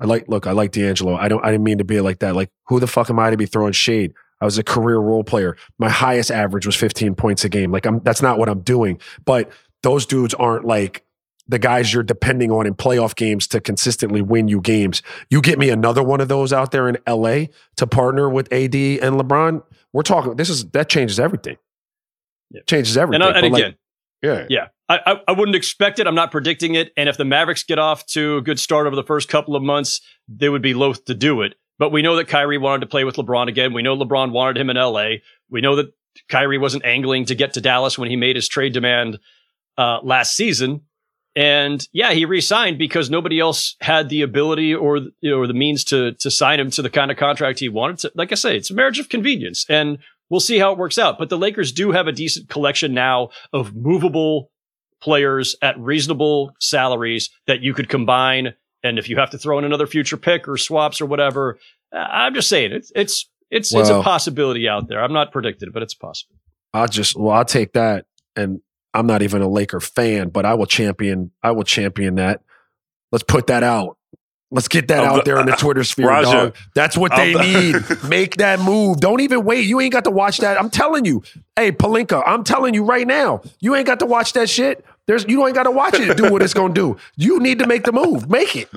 [0.00, 1.14] I like look, I like D'Angelo.
[1.14, 2.34] I don't I didn't mean to be like that.
[2.34, 4.12] Like, who the fuck am I to be throwing shade?
[4.42, 5.56] I was a career role player.
[5.78, 7.70] My highest average was 15 points a game.
[7.70, 8.98] Like I'm that's not what I'm doing.
[9.24, 9.52] But
[9.84, 11.04] those dudes aren't like
[11.46, 15.00] the guys you're depending on in playoff games to consistently win you games.
[15.30, 18.74] You get me another one of those out there in LA to partner with AD
[18.74, 19.62] and LeBron.
[19.92, 20.34] We're talking.
[20.34, 21.56] This is that changes everything.
[22.50, 22.62] Yeah.
[22.66, 23.22] Changes everything.
[23.22, 23.78] And, uh, and again, like,
[24.22, 26.08] yeah, Yeah, I, I, I wouldn't expect it.
[26.08, 26.92] I'm not predicting it.
[26.96, 29.62] And if the Mavericks get off to a good start over the first couple of
[29.62, 31.54] months, they would be loath to do it.
[31.82, 33.72] But we know that Kyrie wanted to play with LeBron again.
[33.72, 35.14] We know LeBron wanted him in LA.
[35.50, 35.92] We know that
[36.28, 39.18] Kyrie wasn't angling to get to Dallas when he made his trade demand
[39.76, 40.82] uh, last season.
[41.34, 45.54] And yeah, he re-signed because nobody else had the ability or you know, or the
[45.54, 47.98] means to to sign him to the kind of contract he wanted.
[47.98, 49.98] To, like I say, it's a marriage of convenience, and
[50.30, 51.18] we'll see how it works out.
[51.18, 54.52] But the Lakers do have a decent collection now of movable
[55.00, 58.54] players at reasonable salaries that you could combine.
[58.84, 61.58] And if you have to throw in another future pick or swaps or whatever,
[61.92, 65.02] I'm just saying it's it's it's it's a possibility out there.
[65.02, 66.34] I'm not predicting it, but it's possible.
[66.74, 68.06] I'll just well, I'll take that.
[68.34, 68.60] And
[68.94, 71.30] I'm not even a Laker fan, but I will champion.
[71.42, 72.40] I will champion that.
[73.12, 73.98] Let's put that out.
[74.50, 76.56] Let's get that Of out the- there in the Twitter sphere, Raja, dog.
[76.74, 78.08] That's what of they the- need.
[78.10, 78.98] Make that move.
[79.00, 79.66] Don't even wait.
[79.66, 80.58] You ain't got to watch that.
[80.60, 81.22] I'm telling you.
[81.56, 83.42] Hey, Pelinka, I'm telling you right now.
[83.60, 84.84] You ain't got to watch that shit.
[85.06, 86.96] There's you ain't got to watch it to do what it's gonna do.
[87.16, 88.30] You need to make the move.
[88.30, 88.70] Make it.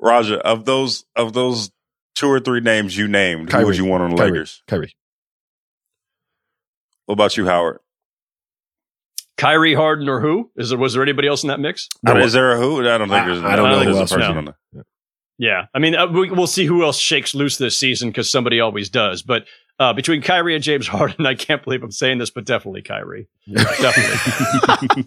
[0.00, 1.70] Raja, of those of those
[2.14, 4.30] two or three names you named, who would you want on the Kyrie.
[4.32, 4.62] Lakers?
[4.68, 4.96] Kyrie.
[7.06, 7.78] What about you, Howard?
[9.36, 10.50] Kyrie Harden or who?
[10.56, 11.88] Is there was there anybody else in that mix?
[12.06, 12.80] I mean, is there a who?
[12.80, 13.42] I don't think I- there's.
[13.42, 14.38] I don't know think who there's else a person now.
[14.38, 14.84] on the.
[15.36, 18.60] Yeah, I mean, uh, we, we'll see who else shakes loose this season because somebody
[18.60, 19.22] always does.
[19.22, 19.46] But
[19.78, 23.28] uh, between Kyrie and James Harden, I can't believe I'm saying this, but definitely Kyrie.
[23.52, 25.04] Definitely.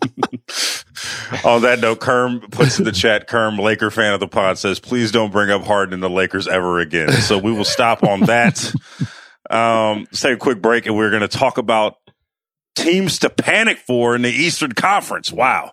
[1.43, 4.80] On that note, Kerm puts in the chat, Kerm, Laker fan of the pod, says,
[4.80, 7.12] please don't bring up Harden and the Lakers ever again.
[7.12, 8.73] So we will stop on that.
[9.49, 11.95] Um, let's take a quick break and we're going to talk about
[12.75, 15.32] teams to panic for in the Eastern Conference.
[15.32, 15.71] Wow.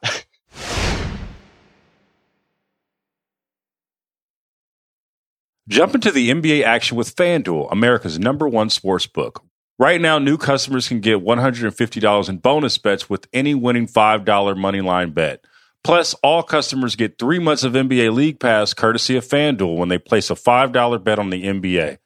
[5.66, 9.42] Jump into the NBA action with FanDuel, America's number one sports book.
[9.78, 14.82] Right now, new customers can get $150 in bonus bets with any winning $5 money
[14.82, 15.42] line bet.
[15.82, 19.98] Plus, all customers get three months of NBA League Pass courtesy of FanDuel when they
[19.98, 21.96] place a $5 bet on the NBA.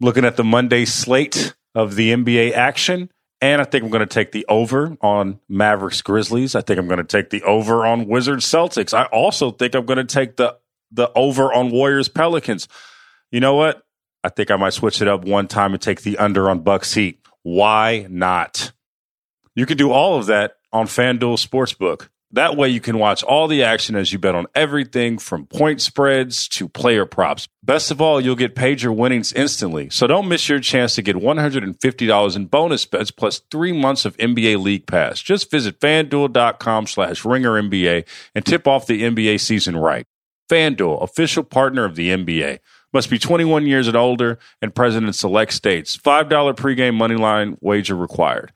[0.00, 3.10] Looking at the Monday slate of the NBA action,
[3.42, 6.54] and I think I'm going to take the over on Mavericks Grizzlies.
[6.54, 8.94] I think I'm going to take the over on Wizards Celtics.
[8.94, 10.56] I also think I'm going to take the
[10.96, 12.68] the over on Warriors Pelicans.
[13.30, 13.82] You know what?
[14.24, 16.94] I think I might switch it up one time and take the under on Bucks
[16.94, 17.20] Heat.
[17.42, 18.72] Why not?
[19.54, 22.08] You can do all of that on FanDuel Sportsbook.
[22.32, 25.80] That way you can watch all the action as you bet on everything from point
[25.80, 27.46] spreads to player props.
[27.62, 29.88] Best of all, you'll get paid your winnings instantly.
[29.90, 34.16] So don't miss your chance to get $150 in bonus bets plus three months of
[34.16, 35.22] NBA League Pass.
[35.22, 38.04] Just visit fanduel.com slash ringer NBA
[38.34, 40.06] and tip off the NBA season right.
[40.48, 42.60] FanDuel, official partner of the NBA.
[42.92, 45.96] Must be 21 years and older and present in select states.
[45.96, 48.52] $5 pregame money line wager required.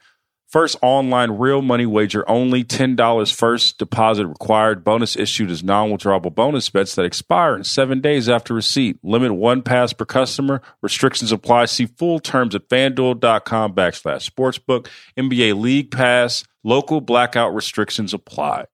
[0.50, 2.64] First online real money wager only.
[2.64, 4.82] $10 first deposit required.
[4.82, 8.98] Bonus issued as non withdrawable bonus bets that expire in seven days after receipt.
[9.04, 10.60] Limit one pass per customer.
[10.82, 11.66] Restrictions apply.
[11.66, 14.88] See full terms at fanduel.com backslash sportsbook.
[15.16, 16.42] NBA League Pass.
[16.64, 18.64] Local blackout restrictions apply.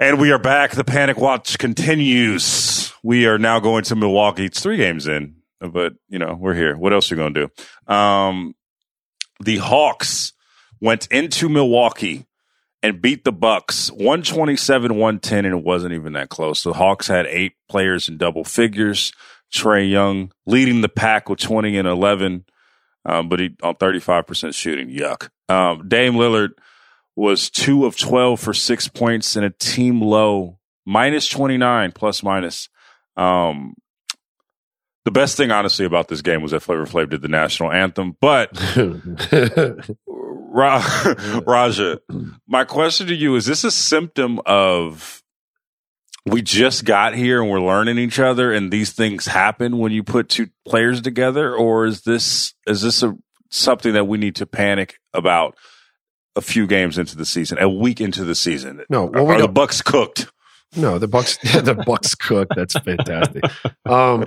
[0.00, 0.70] And we are back.
[0.70, 2.90] The panic watch continues.
[3.02, 4.46] We are now going to Milwaukee.
[4.46, 6.74] It's three games in, but you know we're here.
[6.74, 7.50] What else are you going to
[7.86, 7.92] do?
[7.94, 8.54] Um,
[9.40, 10.32] the Hawks
[10.80, 12.24] went into Milwaukee
[12.82, 16.62] and beat the Bucks 127-110 and it wasn't even that close.
[16.62, 19.12] The Hawks had eight players in double figures.
[19.54, 22.46] Trae Young leading the pack with 20 and 11,
[23.04, 24.88] um, but he on 35% shooting.
[24.88, 25.28] Yuck.
[25.50, 26.52] Um, Dame Lillard
[27.20, 32.70] was two of 12 for six points and a team low minus 29 plus minus.
[33.14, 33.74] Um,
[35.04, 38.16] the best thing, honestly, about this game was that Flavor Flav did the national anthem.
[38.22, 38.58] But
[40.06, 41.04] Ra-
[41.46, 42.00] Raja,
[42.46, 45.22] my question to you is: This a symptom of
[46.26, 50.02] we just got here and we're learning each other, and these things happen when you
[50.02, 53.14] put two players together, or is this is this a
[53.50, 55.56] something that we need to panic about?
[56.36, 59.40] A few games into the season, a week into the season, No, well, are, are
[59.42, 60.30] the Bucks cooked?
[60.76, 61.36] No, the Bucks.
[61.42, 62.54] the Bucks cooked.
[62.54, 63.42] That's fantastic.
[63.84, 64.24] Um,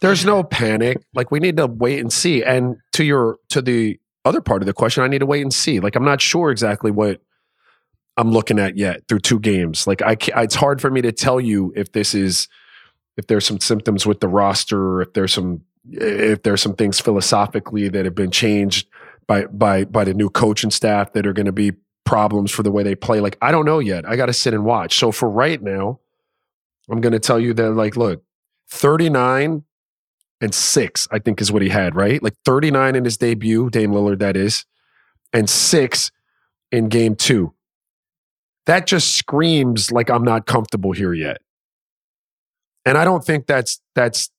[0.00, 0.98] there's no panic.
[1.14, 2.42] Like we need to wait and see.
[2.42, 5.54] And to your to the other part of the question, I need to wait and
[5.54, 5.80] see.
[5.80, 7.20] Like I'm not sure exactly what
[8.16, 9.86] I'm looking at yet through two games.
[9.86, 12.48] Like I, it's hard for me to tell you if this is
[13.16, 17.88] if there's some symptoms with the roster, if there's some if there's some things philosophically
[17.88, 18.88] that have been changed
[19.28, 21.72] by by by the new coach and staff that are going to be
[22.04, 23.20] problems for the way they play.
[23.20, 24.08] Like, I don't know yet.
[24.08, 24.98] I got to sit and watch.
[24.98, 26.00] So for right now,
[26.88, 28.22] I'm going to tell you that, like, look,
[28.70, 29.64] 39
[30.40, 32.22] and six, I think is what he had, right?
[32.22, 34.64] Like 39 in his debut, Dame Lillard, that is,
[35.32, 36.10] and six
[36.70, 37.54] in game two.
[38.66, 41.38] That just screams like I'm not comfortable here yet.
[42.84, 44.30] And I don't think that's that's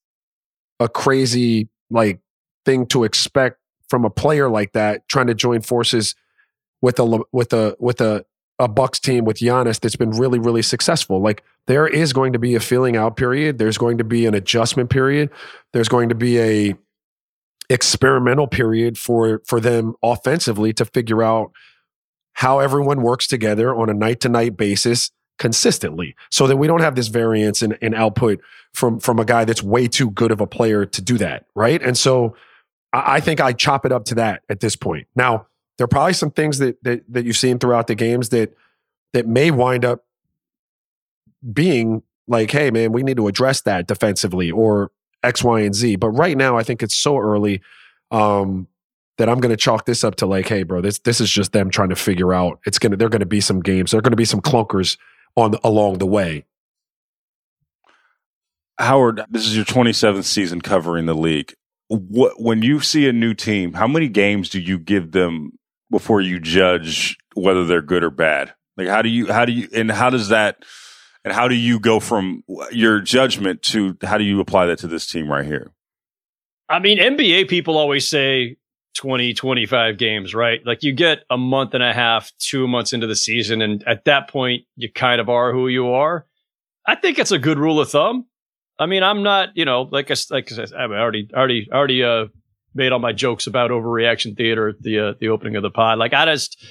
[0.79, 2.19] a crazy like
[2.65, 3.56] thing to expect
[3.89, 6.15] from a player like that trying to join forces
[6.81, 8.25] with a with a with a
[8.59, 11.21] a Bucks team with Giannis that's been really really successful.
[11.21, 13.57] Like there is going to be a feeling out period.
[13.57, 15.29] There's going to be an adjustment period.
[15.73, 16.75] There's going to be a
[17.69, 21.51] experimental period for for them offensively to figure out
[22.33, 26.81] how everyone works together on a night to night basis consistently so that we don't
[26.81, 28.39] have this variance in, in output
[28.73, 31.81] from from a guy that's way too good of a player to do that right
[31.81, 32.35] and so
[32.93, 36.13] I, think i chop it up to that at this point now there are probably
[36.13, 38.55] some things that, that that you've seen throughout the games that
[39.13, 40.05] that may wind up
[41.53, 44.91] being like hey man we need to address that defensively or
[45.23, 47.61] x y and z but right now i think it's so early
[48.11, 48.67] um
[49.17, 51.51] that I'm going to chalk this up to like, hey, bro, this this is just
[51.51, 52.59] them trying to figure out.
[52.65, 53.91] It's gonna they're going to be some games.
[53.91, 54.97] There are going to be some clunkers
[55.35, 56.45] on along the way.
[58.79, 61.55] Howard, this is your 27th season covering the league.
[61.89, 65.53] What, when you see a new team, how many games do you give them
[65.89, 68.53] before you judge whether they're good or bad?
[68.75, 70.63] Like, how do you, how do you, and how does that,
[71.23, 74.87] and how do you go from your judgment to how do you apply that to
[74.87, 75.71] this team right here?
[76.69, 78.57] I mean, NBA people always say
[78.97, 80.59] 20, 25 games, right?
[80.65, 84.05] Like you get a month and a half, two months into the season, and at
[84.05, 86.25] that point, you kind of are who you are.
[86.85, 88.25] I think it's a good rule of thumb.
[88.79, 92.03] I mean, I'm not, you know, like I, like I said, I already, already, already
[92.03, 92.25] uh,
[92.75, 95.97] made all my jokes about overreaction theater at the uh, the opening of the pod.
[95.97, 96.63] Like I just,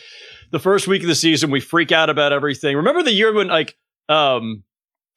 [0.52, 2.76] the first week of the season, we freak out about everything.
[2.76, 3.76] Remember the year when like
[4.08, 4.62] um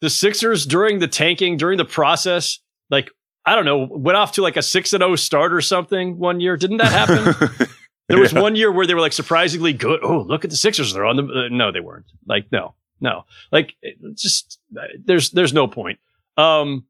[0.01, 2.59] the Sixers during the tanking, during the process,
[2.89, 3.11] like
[3.45, 6.17] I don't know, went off to like a six and zero oh start or something
[6.17, 6.57] one year.
[6.57, 7.67] Didn't that happen?
[8.07, 8.41] there was yeah.
[8.41, 9.99] one year where they were like surprisingly good.
[10.03, 10.93] Oh, look at the Sixers!
[10.93, 11.23] They're on the.
[11.23, 12.05] Uh, no, they weren't.
[12.25, 13.25] Like no, no.
[13.51, 13.75] Like
[14.15, 14.59] just
[15.03, 15.99] there's there's no point.
[16.39, 16.85] Um,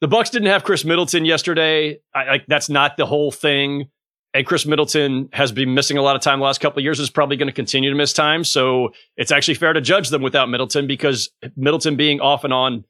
[0.00, 2.00] the Bucks didn't have Khris Middleton yesterday.
[2.14, 3.88] I, like that's not the whole thing.
[4.34, 6.98] And Khris Middleton has been missing a lot of time the last couple of years.
[6.98, 8.44] Is probably going to continue to miss time.
[8.44, 12.84] So it's actually fair to judge them without Middleton because Middleton being off and on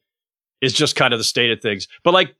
[0.61, 1.87] is just kind of the state of things.
[2.03, 2.35] But like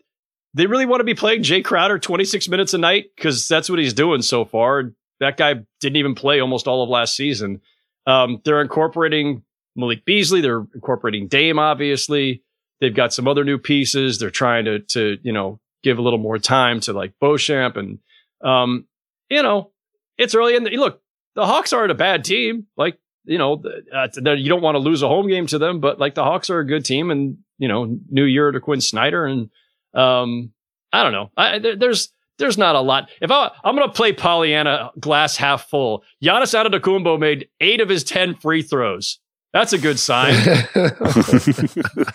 [0.53, 3.79] they really want to be playing Jae Crowder 26 minutes a night because that's what
[3.79, 4.91] he's doing so far.
[5.19, 7.61] That guy didn't even play almost all of last season.
[8.05, 9.43] Um, they're incorporating
[9.75, 10.41] Malik Beasley.
[10.41, 12.43] They're incorporating Dame, obviously.
[12.81, 14.19] They've got some other new pieces.
[14.19, 17.77] They're trying to, to you know, give a little more time to like Beauchamp.
[17.77, 17.99] And,
[18.43, 18.87] um,
[19.29, 19.71] you know,
[20.17, 20.55] it's early.
[20.55, 21.01] And look,
[21.35, 22.67] the Hawks aren't a bad team.
[22.75, 23.63] Like, you know,
[23.93, 26.49] uh, you don't want to lose a home game to them, but like the Hawks
[26.49, 27.09] are a good team.
[27.09, 29.25] And, you know, new year to Quin Snyder.
[29.25, 29.49] And,
[29.93, 30.51] um,
[30.91, 31.31] I don't know.
[31.35, 33.09] I, there, there's there's not a lot.
[33.21, 37.89] If I, I'm going to play Pollyanna glass half full, Giannis Antetokounmpo made eight of
[37.89, 39.19] his ten free throws.
[39.53, 40.33] That's a good sign.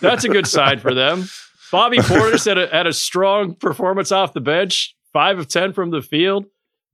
[0.01, 1.29] That's a good sign for them.
[1.71, 5.91] Bobby Portis had a, had a strong performance off the bench, five of ten from
[5.91, 6.47] the field.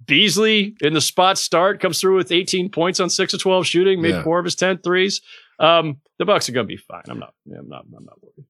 [0.05, 4.03] Beasley in the spot start comes through with 18 points on six of 12 shooting,
[4.03, 4.23] made yeah.
[4.23, 5.23] four of his 10 threes.
[5.59, 7.03] Um, the Bucks are going to be fine.
[7.09, 7.33] I'm not.
[7.47, 7.85] I'm not.
[7.85, 8.47] I'm not worried.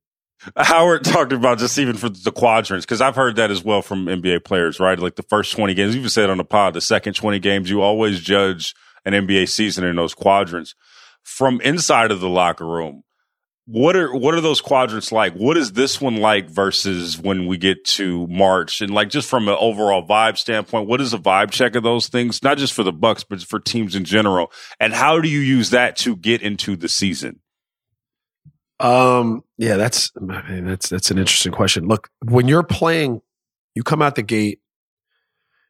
[0.57, 4.07] Howard talked about just even for the quadrants because I've heard that as well from
[4.07, 4.99] NBA players, right?
[4.99, 7.71] Like the first twenty games, you even said on the pod, the second twenty games,
[7.71, 8.75] you always judge
[9.07, 10.75] an NBA season in those quadrants.
[11.25, 13.03] From inside of the locker room,
[13.67, 15.33] what are what are those quadrants like?
[15.35, 18.83] What is this one like versus when we get to March?
[18.83, 22.09] And like just from an overall vibe standpoint, what is a vibe check of those
[22.09, 22.43] things?
[22.43, 24.53] Not just for the Bucks, but for teams in general.
[24.79, 27.41] And how do you use that to get into the season?
[28.81, 31.87] Um, yeah, that's that's that's an interesting question.
[31.87, 33.23] Look, when you're playing,
[33.75, 34.61] you come out the gate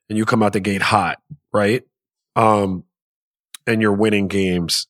[0.09, 1.21] and you come out the gate hot,
[1.53, 1.85] right?
[2.35, 2.85] Um,
[3.69, 4.89] and you're winning games.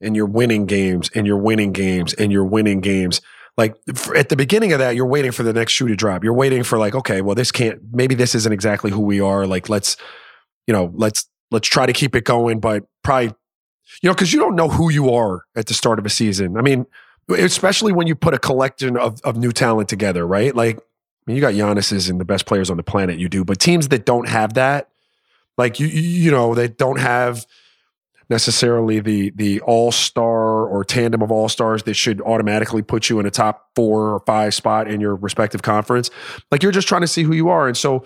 [0.00, 3.20] And you're winning games and you're winning games and you're winning games.
[3.56, 3.76] Like
[4.14, 6.22] at the beginning of that, you're waiting for the next shoe to drop.
[6.22, 9.46] You're waiting for like, okay, well, this can't, maybe this isn't exactly who we are.
[9.46, 9.96] Like, let's,
[10.68, 13.34] you know, let's, let's try to keep it going, but probably
[14.02, 16.56] you know, because you don't know who you are at the start of a season.
[16.56, 16.86] I mean,
[17.28, 20.54] especially when you put a collection of, of new talent together, right?
[20.54, 20.80] Like, I
[21.26, 23.18] mean, you got Giannis's and the best players on the planet.
[23.18, 24.88] You do, but teams that don't have that,
[25.56, 27.46] like you, you know, they don't have
[28.30, 33.18] necessarily the the all star or tandem of all stars that should automatically put you
[33.18, 36.10] in a top four or five spot in your respective conference.
[36.50, 38.04] Like you're just trying to see who you are, and so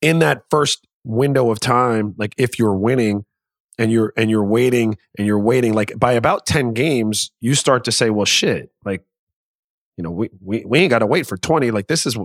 [0.00, 3.24] in that first window of time, like if you're winning
[3.78, 7.84] and you're and you're waiting and you're waiting, like by about 10 games, you start
[7.84, 9.04] to say, well shit, like,
[9.96, 11.70] you know, we we, we ain't gotta wait for 20.
[11.70, 12.18] Like this is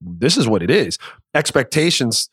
[0.00, 0.98] this is what it is.
[1.34, 2.28] Expectations,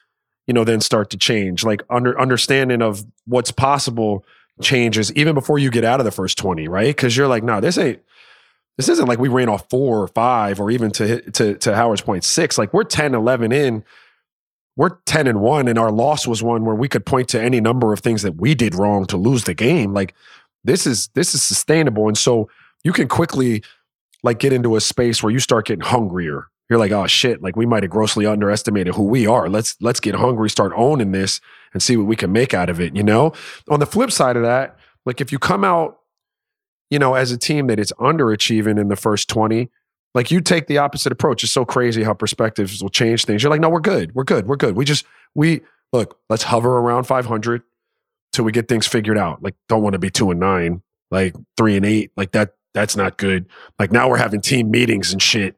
[0.47, 1.63] you know, then start to change.
[1.63, 4.25] Like under understanding of what's possible
[4.61, 6.95] changes even before you get out of the first 20, right?
[6.95, 8.01] Because you're like, no, this ain't
[8.77, 12.01] this isn't like we ran off four or five or even to to to Howard's
[12.01, 12.57] point six.
[12.57, 13.83] Like we're 10, 11 in.
[14.77, 17.61] We're 10 and 1 and our loss was one where we could point to any
[17.61, 19.93] number of things that we did wrong to lose the game.
[19.93, 20.13] Like
[20.65, 22.49] this is this is sustainable and so
[22.83, 23.63] you can quickly
[24.21, 26.47] like get into a space where you start getting hungrier.
[26.70, 29.49] You're like, "Oh shit, like we might have grossly underestimated who we are.
[29.49, 31.41] Let's let's get hungry, start owning this
[31.74, 33.34] and see what we can make out of it, you know?"
[33.70, 35.99] On the flip side of that, like if you come out
[36.89, 39.70] you know, as a team that is underachieving in the first 20,
[40.13, 41.43] like you take the opposite approach.
[41.43, 43.43] It's so crazy how perspectives will change things.
[43.43, 44.13] You're like, no, we're good.
[44.16, 44.47] We're good.
[44.47, 44.76] We're good.
[44.76, 45.61] We just, we
[45.91, 47.63] look, let's hover around 500
[48.32, 49.41] till we get things figured out.
[49.43, 52.11] Like, don't want to be two and nine, like three and eight.
[52.16, 53.47] Like that, that's not good.
[53.80, 55.57] Like now we're having team meetings and shit.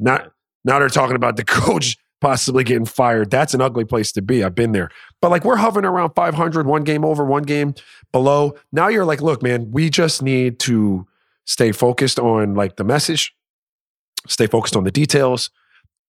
[0.00, 0.32] Not,
[0.64, 3.30] now they're talking about the coach possibly getting fired.
[3.30, 4.44] That's an ugly place to be.
[4.44, 4.90] I've been there.
[5.20, 7.74] But like we're hovering around 500, one game over, one game
[8.12, 8.54] below.
[8.72, 11.06] Now you're like, look, man, we just need to
[11.46, 13.34] stay focused on like the message,
[14.28, 15.50] stay focused on the details,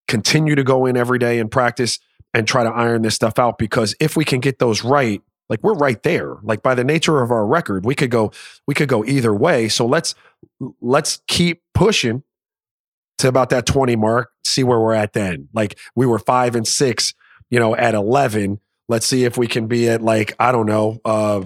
[0.09, 1.99] continue to go in every day and practice
[2.34, 5.62] and try to iron this stuff out because if we can get those right, like
[5.62, 6.36] we're right there.
[6.43, 8.30] Like by the nature of our record, we could go
[8.66, 9.68] we could go either way.
[9.68, 10.14] So let's
[10.80, 12.22] let's keep pushing
[13.20, 15.48] to about that 20 mark, see where we're at then.
[15.52, 17.14] Like we were five and six,
[17.50, 18.60] you know, at 11.
[18.88, 21.44] Let's see if we can be at like, I don't know, uh,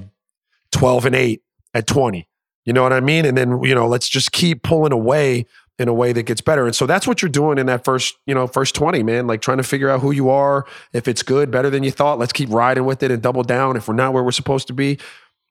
[0.73, 2.29] 12 and eight at 20.
[2.65, 3.27] You know what I mean?
[3.27, 5.47] And then, you know, let's just keep pulling away
[5.79, 6.67] in a way that gets better.
[6.67, 9.41] And so that's what you're doing in that first, you know, first 20, man, like
[9.41, 10.67] trying to figure out who you are.
[10.93, 13.77] If it's good, better than you thought, let's keep riding with it and double down.
[13.77, 14.99] If we're not where we're supposed to be,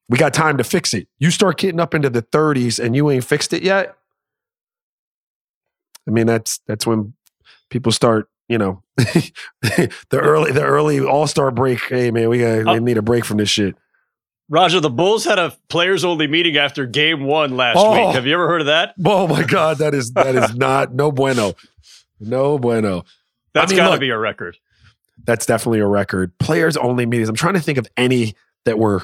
[0.10, 1.08] we got time to fix it.
[1.20, 3.98] You start getting up into the 30s and you ain't fixed it yet,
[6.08, 7.14] I mean, that's that's when
[7.70, 11.82] people start, you know, the early the early All Star break.
[11.82, 12.72] Hey, man, we got oh.
[12.72, 13.76] Uh, need a break from this shit.
[14.50, 17.92] Raja, the Bulls had a players only meeting after Game One last oh.
[17.92, 18.16] week.
[18.16, 18.94] Have you ever heard of that?
[19.06, 21.54] Oh my God, that is that is not no bueno,
[22.20, 23.06] no bueno.
[23.54, 24.58] That's I mean, got to be a record.
[25.26, 26.38] That's definitely a record.
[26.38, 27.30] Players only meetings.
[27.30, 28.36] I'm trying to think of any
[28.66, 29.04] that were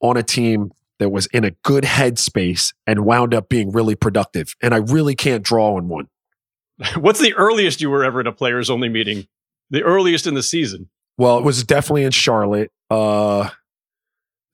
[0.00, 4.54] on a team that was in a good headspace and wound up being really productive.
[4.62, 6.08] And I really can't draw on one.
[6.96, 9.26] What's the earliest you were ever in a players only meeting?
[9.70, 10.88] The earliest in the season?
[11.16, 12.70] Well, it was definitely in Charlotte.
[12.90, 13.50] Uh,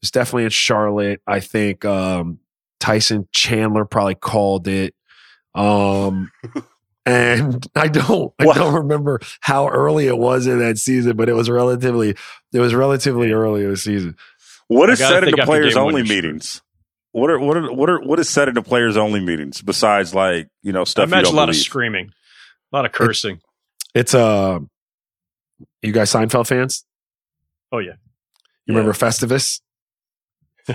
[0.03, 1.21] it's definitely in Charlotte.
[1.27, 2.41] I think um,
[2.81, 4.95] Tyson Chandler probably called it.
[5.55, 6.31] Um,
[7.07, 11.35] and I don't I don't remember how early it was in that season, but it
[11.35, 12.17] was relatively
[12.53, 14.17] it was relatively early in the season.
[14.69, 16.63] What is said in the players only meetings?
[17.13, 20.15] What are what are what are what is said in the players only meetings besides
[20.15, 21.05] like you know stuff?
[21.05, 21.61] I imagine a lot believe?
[21.61, 22.11] of screaming,
[22.73, 23.37] a lot of cursing.
[23.95, 24.59] It, it's uh,
[25.83, 26.85] you guys Seinfeld fans?
[27.71, 27.93] Oh yeah,
[28.67, 28.79] you yeah.
[28.79, 29.61] remember Festivus?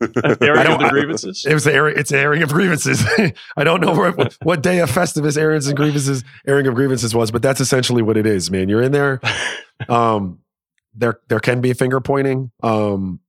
[0.00, 1.44] airing of the grievances.
[1.46, 3.02] It was the airing, it's the airing of grievances.
[3.56, 4.12] I don't know where,
[4.42, 8.16] what day of Festivus airing of grievances airing of grievances was, but that's essentially what
[8.16, 8.68] it is, man.
[8.68, 9.20] You're in there.
[9.90, 10.38] Um,
[10.96, 12.50] there there can be finger pointing.
[12.62, 13.20] Um,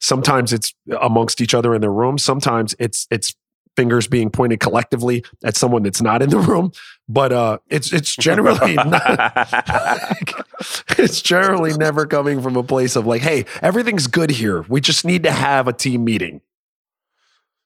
[0.00, 2.18] sometimes it's amongst each other in the room.
[2.18, 3.34] Sometimes it's it's
[3.76, 6.72] fingers being pointed collectively at someone that's not in the room.
[7.08, 10.16] But uh, it's it's generally not,
[10.98, 14.62] it's generally never coming from a place of like, hey, everything's good here.
[14.62, 16.40] We just need to have a team meeting.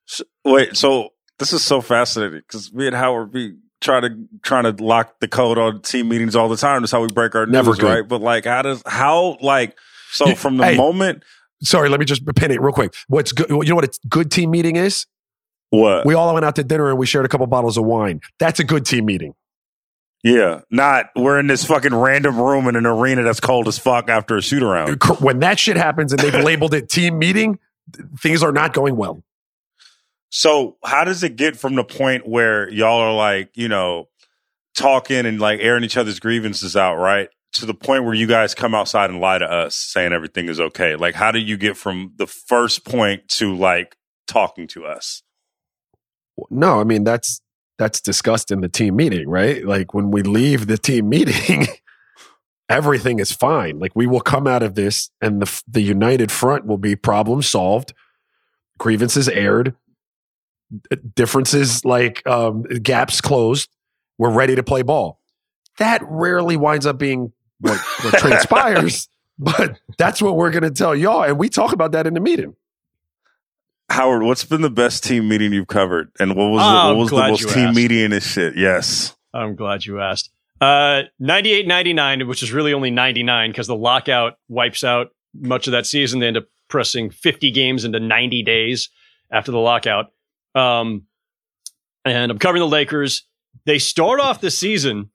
[0.07, 4.65] So, wait, so this is so fascinating because me and Howard we try to trying
[4.65, 6.83] to lock the code on team meetings all the time.
[6.83, 8.07] That's how we break our news, Never right?
[8.07, 9.77] But like, how does how like
[10.11, 11.25] so from the hey, moment?
[11.63, 12.95] Sorry, let me just pin it real quick.
[13.09, 13.49] What's good?
[13.51, 15.07] You know what a good team meeting is?
[15.71, 18.21] What we all went out to dinner and we shared a couple bottles of wine.
[18.39, 19.35] That's a good team meeting.
[20.23, 24.11] Yeah, not we're in this fucking random room in an arena that's cold as fuck
[24.11, 25.03] after a shoot around.
[25.21, 27.59] When that shit happens and they've labeled it team meeting,
[28.19, 29.23] things are not going well.
[30.31, 34.09] So how does it get from the point where y'all are like, you know,
[34.75, 37.29] talking and like airing each other's grievances out, right?
[37.55, 40.61] To the point where you guys come outside and lie to us saying everything is
[40.61, 40.95] okay.
[40.95, 43.97] Like how do you get from the first point to like
[44.29, 45.23] talking to us?
[46.49, 47.41] No, I mean that's
[47.77, 49.65] that's discussed in the team meeting, right?
[49.65, 51.67] Like when we leave the team meeting,
[52.69, 53.81] everything is fine.
[53.81, 57.43] Like we will come out of this and the the united front will be problem
[57.43, 57.95] solved,
[58.79, 59.75] grievances aired,
[61.15, 63.69] differences like um, gaps closed.
[64.19, 65.21] We're ready to play ball.
[65.79, 69.09] That rarely winds up being what, what transpires,
[69.39, 71.23] but that's what we're going to tell y'all.
[71.23, 72.55] And we talk about that in the meeting.
[73.89, 76.13] Howard, what's been the best team meeting you've covered?
[76.21, 77.77] And what was, Oh, the, what was the most team asked.
[77.77, 78.57] meeting and shit?
[78.57, 79.17] Yes.
[79.35, 80.31] I'm glad you asked.
[80.61, 85.73] Uh, 98 99, which is really only 99 because the lockout wipes out much of
[85.73, 86.21] that season.
[86.21, 88.91] They end up pressing 50 games into 90 days
[89.33, 90.13] after the lockout.
[90.55, 91.07] Um,
[92.05, 93.27] and I'm covering the Lakers.
[93.67, 95.11] They start off the season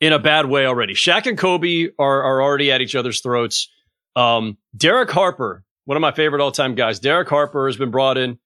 [0.00, 0.94] in a bad way already.
[0.94, 3.68] Shaq and Kobe are, are already at each other's throats.
[4.16, 8.18] Um, Derek Harper, one of my favorite all time guys, Derek Harper has been brought
[8.18, 8.38] in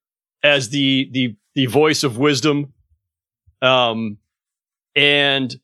[0.43, 2.73] as the the the voice of wisdom.
[3.61, 4.19] Um,
[4.95, 5.55] and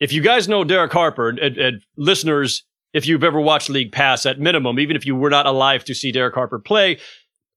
[0.00, 4.26] if you guys know Derek Harper and, and listeners, if you've ever watched League Pass
[4.26, 6.98] at minimum, even if you were not alive to see Derek Harper play,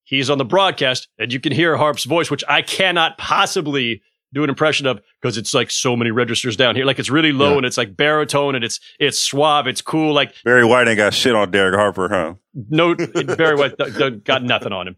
[0.07, 4.01] he's on the broadcast and you can hear Harp's voice, which I cannot possibly
[4.33, 6.83] do an impression of because it's like so many registers down here.
[6.85, 7.57] Like it's really low Yeah.
[7.57, 10.13] and it's like baritone and it's it's suave, it's cool.
[10.13, 12.33] Like Barry White ain't got shit on Derek Harper, huh?
[12.69, 13.77] no Barry White
[14.23, 14.95] got nothing on him.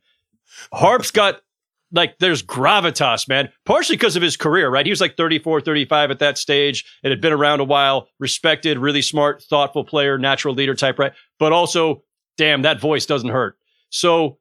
[0.74, 1.42] Harp's got
[1.92, 3.50] like there's gravitas, man.
[3.66, 4.86] Partially because of his career, right?
[4.86, 8.78] He was like 34, 35 at that stage and had been around a while, respected,
[8.78, 11.14] really smart, thoughtful player, natural leader type, right?
[11.40, 12.04] But also,
[12.38, 13.58] damn, that voice doesn't hurt.
[13.90, 14.38] So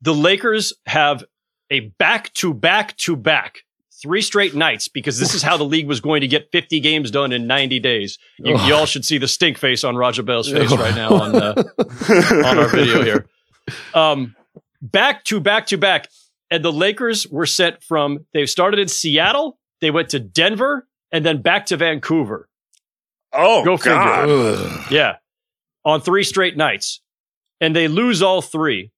[0.00, 1.24] the Lakers have
[1.70, 3.60] a back to back to back
[4.02, 7.10] three straight nights because this is how the league was going to get 50 games
[7.10, 8.18] done in 90 days.
[8.38, 8.68] You, Ugh.
[8.68, 11.54] y'all should see the stink face on Raja Bell's face right now on uh,
[12.44, 13.26] on our video here.
[13.94, 14.34] Um,
[14.80, 16.08] back to back to back.
[16.50, 21.24] And the Lakers were sent from, they started in Seattle, they went to Denver, and
[21.24, 22.48] then back to Vancouver.
[23.32, 23.92] Oh, Go figure.
[23.94, 24.28] God.
[24.28, 24.90] Ugh.
[24.90, 25.16] Yeah.
[25.84, 27.00] On three straight nights.
[27.60, 28.90] And they lose all three.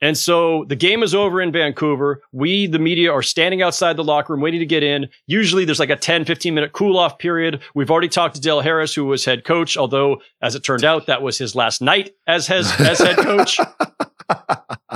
[0.00, 2.22] And so the game is over in Vancouver.
[2.32, 5.08] We, the media, are standing outside the locker room waiting to get in.
[5.26, 7.60] Usually there's like a 10, 15 minute cool off period.
[7.74, 11.06] We've already talked to Del Harris, who was head coach, although as it turned out,
[11.06, 13.58] that was his last night as, as, as head coach.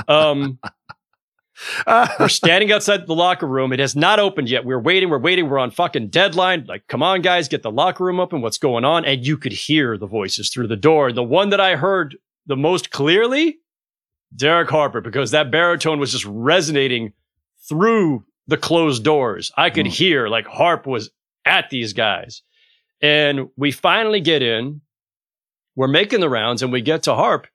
[0.07, 0.59] Um,
[2.19, 3.73] we're standing outside the locker room.
[3.73, 4.65] It has not opened yet.
[4.65, 5.09] We're waiting.
[5.09, 5.49] We're waiting.
[5.49, 6.65] We're on fucking deadline.
[6.67, 8.41] Like, come on, guys, get the locker room open.
[8.41, 9.05] What's going on?
[9.05, 11.11] And you could hear the voices through the door.
[11.11, 13.59] The one that I heard the most clearly,
[14.35, 17.13] Derek Harper, because that baritone was just resonating
[17.69, 19.51] through the closed doors.
[19.57, 19.89] I could Mm.
[19.91, 21.11] hear like Harp was
[21.45, 22.41] at these guys.
[23.01, 24.81] And we finally get in.
[25.75, 27.47] We're making the rounds and we get to Harp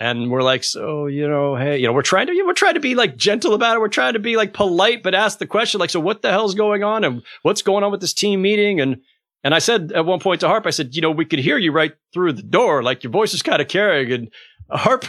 [0.00, 2.80] and we're like, so you know, hey, you know, we're trying to we're trying to
[2.80, 3.80] be like gentle about it.
[3.80, 6.54] We're trying to be like polite, but ask the question like, so what the hell's
[6.54, 8.80] going on and what's going on with this team meeting?
[8.80, 9.00] And
[9.44, 11.58] and I said at one point to Harp, I said, you know, we could hear
[11.58, 14.12] you right through the door, like your voice is kind of carrying.
[14.12, 14.30] And
[14.70, 15.04] Harp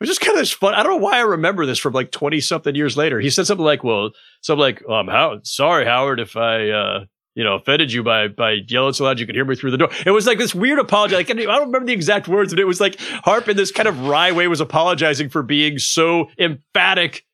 [0.00, 0.74] was just kind of fun.
[0.74, 3.20] I don't know why I remember this from like twenty something years later.
[3.20, 4.10] He said something like, well,
[4.40, 6.70] something like, um, how sorry, Howard, if I.
[6.70, 7.04] uh
[7.34, 9.78] you know, offended you by by yelling so loud you could hear me through the
[9.78, 9.88] door.
[10.04, 11.14] It was like this weird apology.
[11.14, 13.88] Like, I don't remember the exact words, but it was like Harp in this kind
[13.88, 17.24] of wry way was apologizing for being so emphatic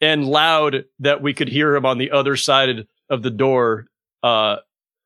[0.00, 3.88] and loud that we could hear him on the other side of the door
[4.22, 4.56] uh,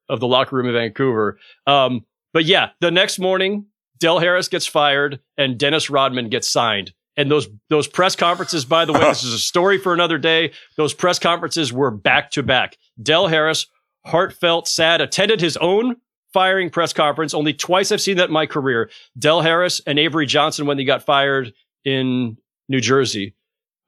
[0.08, 1.40] of the locker room in Vancouver.
[1.66, 3.66] Um, but yeah, the next morning,
[3.98, 6.92] Del Harris gets fired and Dennis Rodman gets signed.
[7.16, 10.52] And those those press conferences, by the way, this is a story for another day.
[10.76, 12.76] Those press conferences were back to back.
[13.02, 13.66] Del Harris,
[14.04, 15.96] heartfelt, sad, attended his own
[16.32, 17.32] firing press conference.
[17.32, 18.90] Only twice I've seen that in my career.
[19.18, 21.52] Del Harris and Avery Johnson when they got fired
[21.84, 22.36] in
[22.68, 23.34] New Jersey.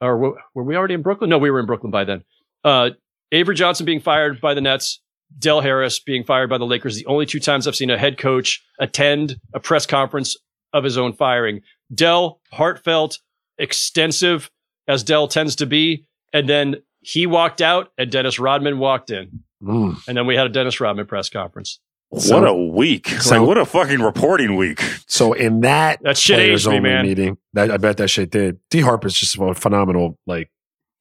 [0.00, 0.16] Or
[0.54, 1.28] were we already in Brooklyn?
[1.28, 2.24] No, we were in Brooklyn by then.
[2.64, 2.90] Uh,
[3.32, 5.00] Avery Johnson being fired by the Nets,
[5.39, 6.97] Del Harris being fired by the Lakers.
[6.97, 10.37] The only two times I've seen a head coach attend a press conference
[10.72, 11.62] of his own firing.
[11.95, 13.18] Del, heartfelt,
[13.59, 14.51] extensive,
[14.87, 16.07] as Del tends to be.
[16.33, 19.43] And then he walked out and Dennis Rodman walked in.
[19.62, 19.99] Mm.
[20.09, 21.81] And then we had a Dennis Rodman press conference.
[22.11, 23.09] what a week.
[23.09, 24.81] so- like, what a fucking reporting week.
[25.07, 27.07] So in that That shit players aged me, only man.
[27.07, 28.59] meeting, that, I bet that shit did.
[28.70, 30.18] D Harp is just a phenomenal.
[30.26, 30.51] Like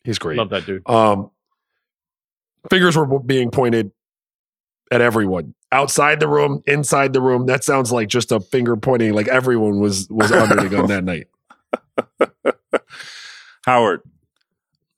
[0.03, 0.38] he's great.
[0.38, 0.88] Love that dude.
[0.89, 1.32] Um,
[2.69, 3.91] fingers were being pointed
[4.91, 7.45] at everyone outside the room, inside the room.
[7.45, 9.13] That sounds like just a finger pointing.
[9.13, 11.27] Like everyone was was under the gun that night.
[13.65, 14.01] Howard,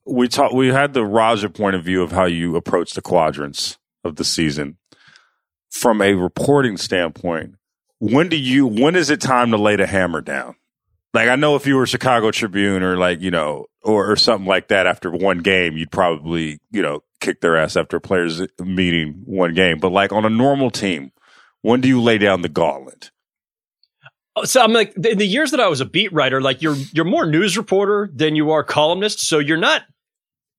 [0.06, 0.54] we talked.
[0.54, 4.24] We had the Raja point of view of how you approach the quadrants of the
[4.24, 4.76] season.
[5.70, 7.54] From a reporting standpoint,
[7.98, 8.66] when do you?
[8.66, 10.56] When is it time to lay the hammer down?
[11.14, 14.46] Like I know if you were Chicago Tribune or like you know or, or something
[14.46, 19.22] like that after one game, you'd probably you know kick their ass after players meeting
[19.24, 19.78] one game.
[19.78, 21.12] But like on a normal team,
[21.62, 23.10] when do you lay down the gauntlet?
[24.36, 26.76] Oh, So I'm like in the years that I was a beat writer, like you're
[26.92, 29.20] you're more news reporter than you are columnist.
[29.20, 29.82] So you're not.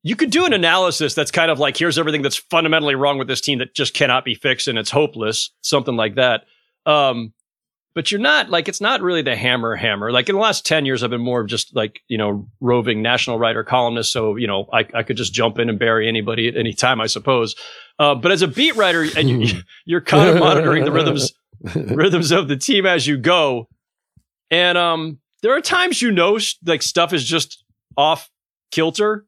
[0.04, 3.28] You could do an analysis that's kind of like here's everything that's fundamentally wrong with
[3.28, 6.46] this team that just cannot be fixed and it's hopeless, something like that.
[6.88, 7.34] Um,
[7.94, 10.12] but you're not like it's not really the hammer hammer.
[10.12, 13.02] Like in the last ten years, I've been more of just like you know roving
[13.02, 14.12] national writer columnist.
[14.12, 17.02] So you know I, I could just jump in and bury anybody at any time,
[17.02, 17.56] I suppose.
[18.00, 21.34] Uh, but as a beat writer, and you, you're kind of monitoring the rhythms
[21.76, 23.68] rhythms of the team as you go.
[24.50, 27.64] And um, there are times you know like stuff is just
[27.98, 28.30] off
[28.72, 29.26] kilter,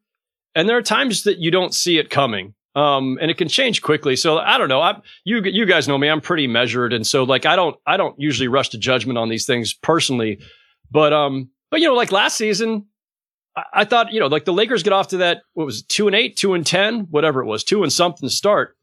[0.54, 2.54] and there are times that you don't see it coming.
[2.74, 4.16] Um, and it can change quickly.
[4.16, 4.80] So I don't know.
[4.80, 6.08] I you you guys know me.
[6.08, 9.28] I'm pretty measured, and so like I don't I don't usually rush to judgment on
[9.28, 10.40] these things personally.
[10.90, 12.86] But um, but you know, like last season,
[13.56, 15.88] I, I thought you know like the Lakers get off to that what was it,
[15.88, 18.76] two and eight, two and ten, whatever it was, two and something start,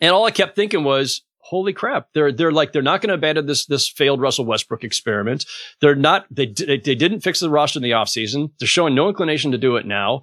[0.00, 3.14] and all I kept thinking was holy crap they're they're like they're not going to
[3.14, 5.44] abandon this this failed Russell Westbrook experiment
[5.80, 9.08] they're not they they, they didn't fix the roster in the offseason they're showing no
[9.08, 10.22] inclination to do it now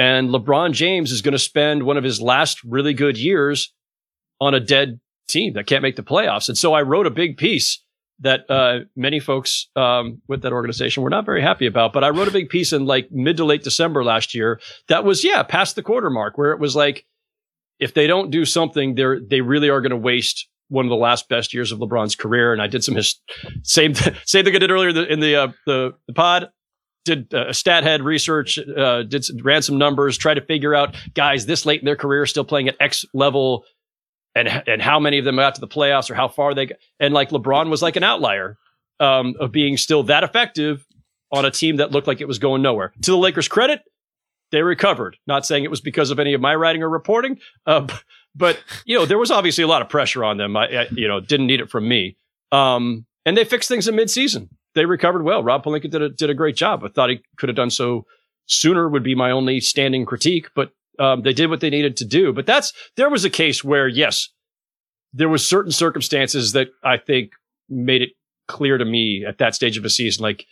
[0.00, 3.72] and LeBron James is going to spend one of his last really good years
[4.40, 7.36] on a dead team that can't make the playoffs and so I wrote a big
[7.36, 7.82] piece
[8.22, 12.10] that uh, many folks um, with that organization were not very happy about but I
[12.10, 15.42] wrote a big piece in like mid to late December last year that was yeah
[15.42, 17.04] past the quarter mark where it was like
[17.80, 20.96] if they don't do something, they're they really are going to waste one of the
[20.96, 22.52] last best years of LeBron's career.
[22.52, 23.20] And I did some his,
[23.62, 23.94] same
[24.24, 26.50] same thing I did earlier in the uh, the, the pod.
[27.04, 31.46] Did uh, stat head research, uh, did ran some numbers, try to figure out guys
[31.46, 33.64] this late in their career still playing at X level,
[34.34, 36.78] and and how many of them got to the playoffs or how far they got.
[36.98, 38.58] And like LeBron was like an outlier
[39.00, 40.86] um, of being still that effective
[41.32, 42.92] on a team that looked like it was going nowhere.
[43.02, 43.80] To the Lakers' credit,
[44.52, 45.16] they recovered.
[45.26, 47.86] Not saying it was because of any of my writing or reporting, uh,
[48.34, 50.56] but you know, there was obviously a lot of pressure on them.
[50.56, 52.16] I, I you know, didn't need it from me.
[52.52, 54.48] Um, and they fixed things in midseason.
[54.74, 55.42] They recovered well.
[55.42, 56.84] Rob Pelinka did a, did a great job.
[56.84, 58.06] I thought he could have done so
[58.46, 58.88] sooner.
[58.88, 62.32] Would be my only standing critique, but um, they did what they needed to do.
[62.32, 64.28] But that's there was a case where yes,
[65.12, 67.32] there was certain circumstances that I think
[67.68, 68.10] made it
[68.48, 70.46] clear to me at that stage of a season, like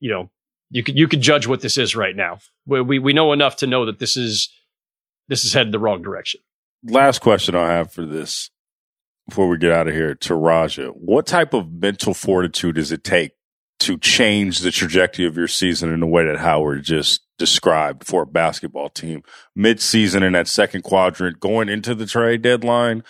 [0.00, 0.30] you know,
[0.70, 2.38] you could you could judge what this is right now.
[2.66, 4.50] We we, we know enough to know that this is
[5.28, 6.40] this is headed the wrong direction
[6.84, 8.50] last question I have for this
[9.28, 10.88] before we get out of here to Raja.
[10.88, 13.32] What type of mental fortitude does it take
[13.80, 18.22] to change the trajectory of your season in the way that Howard just described for
[18.22, 19.22] a basketball team
[19.56, 23.02] mid-season in that second quadrant going into the trade deadline?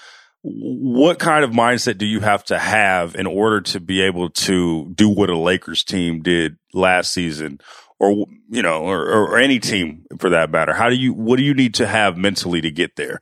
[0.42, 4.92] What kind of mindset do you have to have in order to be able to
[4.94, 7.60] do what a Lakers team did last season
[7.98, 10.74] or you know or, or any team for that matter?
[10.74, 13.20] How do you what do you need to have mentally to get there?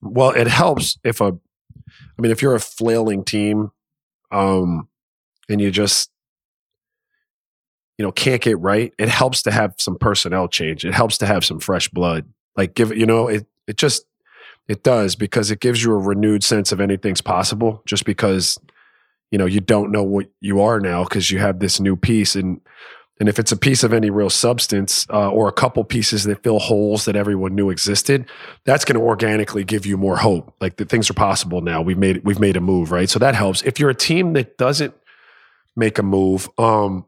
[0.00, 3.70] Well, it helps if a, I mean, if you're a flailing team,
[4.30, 4.88] um,
[5.48, 6.10] and you just,
[7.96, 10.84] you know, can't get right, it helps to have some personnel change.
[10.84, 12.26] It helps to have some fresh blood.
[12.56, 14.04] Like give you know, it it just
[14.68, 17.82] it does because it gives you a renewed sense of anything's possible.
[17.86, 18.58] Just because
[19.30, 22.36] you know you don't know what you are now because you have this new piece
[22.36, 22.60] and
[23.20, 26.42] and if it's a piece of any real substance uh, or a couple pieces that
[26.42, 28.26] fill holes that everyone knew existed,
[28.64, 30.54] that's going to organically give you more hope.
[30.60, 31.82] Like that things are possible now.
[31.82, 33.10] We've made we've made a move, right?
[33.10, 33.62] So that helps.
[33.62, 34.94] If you're a team that doesn't
[35.74, 37.06] make a move, um,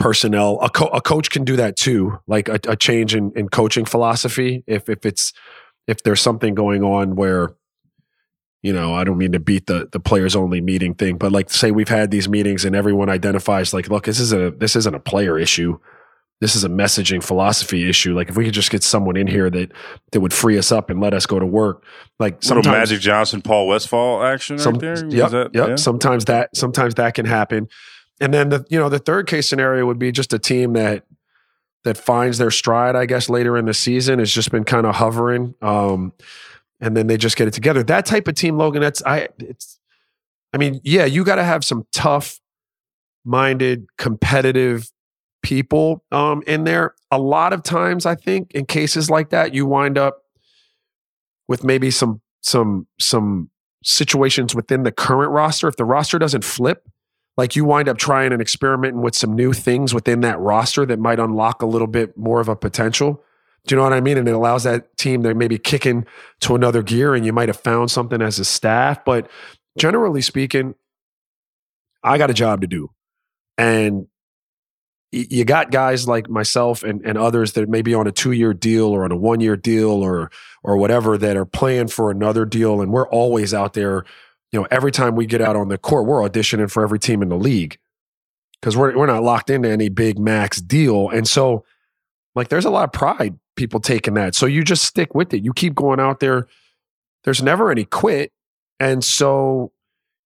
[0.00, 2.18] personnel, a, co- a coach can do that too.
[2.26, 4.64] Like a, a change in, in coaching philosophy.
[4.66, 5.32] If if it's
[5.86, 7.50] if there's something going on where
[8.62, 11.50] you know, I don't mean to beat the the players only meeting thing, but like
[11.50, 14.94] say we've had these meetings and everyone identifies like, look, this is a this isn't
[14.94, 15.78] a player issue.
[16.40, 18.14] This is a messaging philosophy issue.
[18.14, 19.72] Like if we could just get someone in here that
[20.12, 21.84] that would free us up and let us go to work.
[22.20, 25.06] Like some Magic Johnson, Paul Westhead action right some, there.
[25.06, 25.68] Yep, that, yep.
[25.68, 25.76] Yeah?
[25.76, 27.68] Sometimes that sometimes that can happen.
[28.20, 31.04] And then the you know the third case scenario would be just a team that
[31.82, 34.94] that finds their stride, I guess, later in the season has just been kind of
[34.94, 35.56] hovering.
[35.60, 36.12] Um,
[36.82, 37.82] and then they just get it together.
[37.82, 39.78] That type of team, Logan, that's I it's
[40.52, 42.38] I mean, yeah, you got to have some tough
[43.24, 44.90] minded, competitive
[45.42, 46.94] people um, in there.
[47.10, 50.24] A lot of times, I think in cases like that, you wind up
[51.48, 53.48] with maybe some some some
[53.84, 55.68] situations within the current roster.
[55.68, 56.88] If the roster doesn't flip,
[57.36, 60.98] like you wind up trying and experimenting with some new things within that roster that
[60.98, 63.22] might unlock a little bit more of a potential.
[63.66, 64.18] Do you know what I mean?
[64.18, 66.04] And it allows that team to maybe kick in
[66.40, 69.04] to another gear and you might have found something as a staff.
[69.04, 69.30] But
[69.78, 70.74] generally speaking,
[72.02, 72.90] I got a job to do.
[73.56, 74.08] And
[75.12, 78.54] you got guys like myself and, and others that may be on a two year
[78.54, 80.30] deal or on a one year deal or
[80.64, 82.80] or whatever that are playing for another deal.
[82.80, 84.04] And we're always out there,
[84.52, 87.22] you know, every time we get out on the court, we're auditioning for every team
[87.22, 87.78] in the league
[88.58, 91.10] because we're we're not locked into any big max deal.
[91.10, 91.64] And so
[92.34, 94.34] like there's a lot of pride people taking that.
[94.34, 95.44] So you just stick with it.
[95.44, 96.48] You keep going out there
[97.24, 98.32] there's never any quit.
[98.80, 99.72] And so,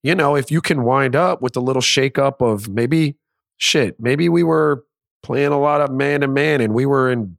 [0.02, 3.16] you know, if you can wind up with a little shakeup of maybe
[3.58, 4.84] shit, maybe we were
[5.22, 7.36] playing a lot of man to man and we were in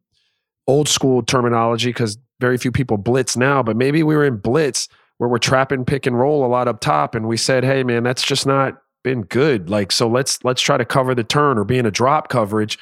[0.67, 4.87] old school terminology because very few people blitz now, but maybe we were in blitz
[5.17, 8.03] where we're trapping pick and roll a lot up top and we said, hey man,
[8.03, 9.69] that's just not been good.
[9.69, 12.77] Like, so let's let's try to cover the turn or be in a drop coverage.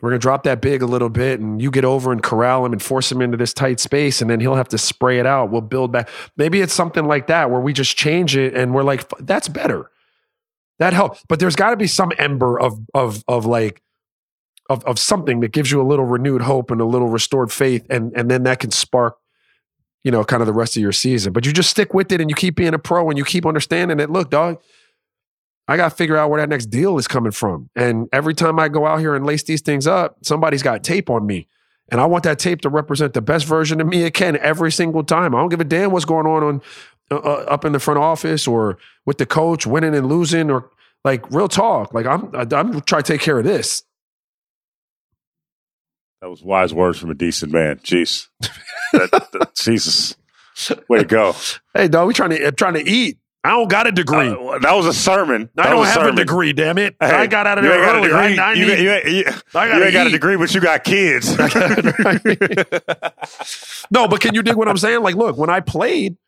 [0.00, 2.72] We're gonna drop that big a little bit, and you get over and corral him
[2.72, 5.50] and force him into this tight space, and then he'll have to spray it out.
[5.50, 6.08] We'll build back.
[6.36, 9.90] Maybe it's something like that where we just change it, and we're like, that's better.
[10.78, 11.22] That helps.
[11.28, 13.82] But there's got to be some ember of of of like
[14.68, 17.86] of of something that gives you a little renewed hope and a little restored faith,
[17.90, 19.16] and and then that can spark
[20.02, 21.32] you know, kind of the rest of your season.
[21.32, 23.44] But you just stick with it and you keep being a pro and you keep
[23.44, 24.10] understanding it.
[24.10, 24.60] Look, dog,
[25.70, 27.70] I got to figure out where that next deal is coming from.
[27.76, 31.08] And every time I go out here and lace these things up, somebody's got tape
[31.08, 31.46] on me.
[31.90, 34.72] And I want that tape to represent the best version of me it can every
[34.72, 35.32] single time.
[35.32, 36.62] I don't give a damn what's going on, on
[37.12, 40.70] uh, uh up in the front office or with the coach, winning and losing, or
[41.04, 41.94] like real talk.
[41.94, 43.84] Like I'm, I'm trying to take care of this.
[46.20, 47.78] That was wise words from a decent man.
[47.78, 48.26] Jeez,
[48.92, 50.16] that, that, Jesus,
[50.88, 51.36] way to go.
[51.74, 53.18] Hey, dog, we trying to trying to eat.
[53.42, 54.28] I don't got a degree.
[54.28, 55.48] Uh, that was a sermon.
[55.54, 56.94] That I don't have a, a, degree, damn it.
[57.00, 58.12] Hey, I got out of there early.
[58.12, 59.24] I, I you, need, you, you,
[59.54, 61.38] I you ain't got a degree, but you got kids.
[63.90, 65.02] no, but can you dig what I'm saying?
[65.02, 66.18] Like, look, when I played,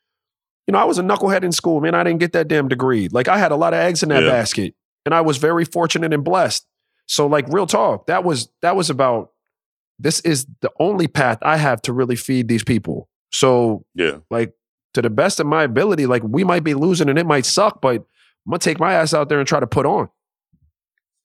[0.67, 1.95] you know, I was a knucklehead in school, man.
[1.95, 3.09] I didn't get that damn degree.
[3.09, 4.31] Like, I had a lot of eggs in that yeah.
[4.31, 6.67] basket, and I was very fortunate and blessed.
[7.07, 9.33] So, like, real talk, that was that was about
[9.99, 13.11] this is the only path I have to really feed these people.
[13.33, 14.55] So, yeah, like
[14.95, 17.81] to the best of my ability, like we might be losing and it might suck,
[17.81, 20.09] but I'm gonna take my ass out there and try to put on.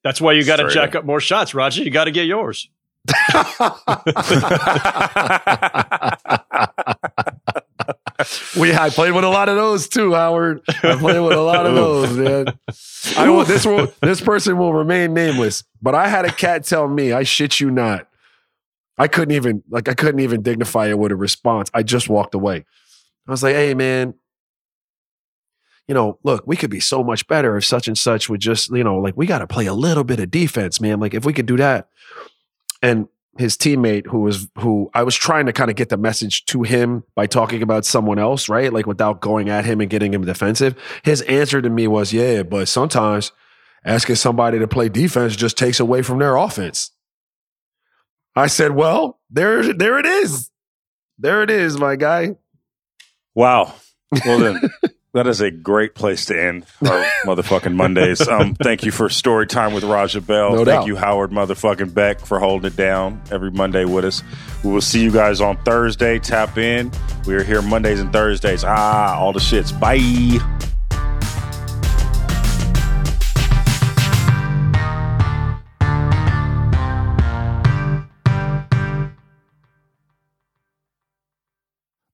[0.03, 1.83] That's why you got to jack up more shots, Raja.
[1.83, 2.69] You got to get yours.
[8.57, 10.61] we I played with a lot of those too, Howard.
[10.67, 12.47] I played with a lot of those, man.
[13.17, 16.87] I will, this will this person will remain nameless, but I had a cat tell
[16.87, 18.07] me, I shit you not.
[18.97, 21.69] I couldn't even like I couldn't even dignify it with a response.
[21.73, 22.65] I just walked away.
[23.27, 24.13] I was like, hey, man,
[25.87, 28.69] you know, look, we could be so much better if such and such would just,
[28.71, 30.99] you know, like we got to play a little bit of defense, man.
[30.99, 31.89] Like if we could do that.
[32.81, 33.07] And
[33.37, 36.63] his teammate, who was, who I was trying to kind of get the message to
[36.63, 38.73] him by talking about someone else, right?
[38.73, 40.75] Like without going at him and getting him defensive.
[41.03, 43.31] His answer to me was, yeah, but sometimes
[43.85, 46.91] asking somebody to play defense just takes away from their offense.
[48.35, 50.51] I said, well, there, there it is.
[51.17, 52.35] There it is, my guy.
[53.37, 53.75] Wow.
[54.25, 54.61] Well then,
[55.13, 58.27] that is a great place to end our motherfucking Mondays.
[58.27, 60.49] Um, thank you for story time with Raja Bell.
[60.49, 60.87] No thank doubt.
[60.87, 64.23] you, Howard motherfucking Beck, for holding it down every Monday with us.
[64.63, 66.17] We will see you guys on Thursday.
[66.17, 66.91] Tap in.
[67.27, 68.63] We are here Mondays and Thursdays.
[68.63, 69.77] Ah, all the shits.
[69.79, 70.73] Bye.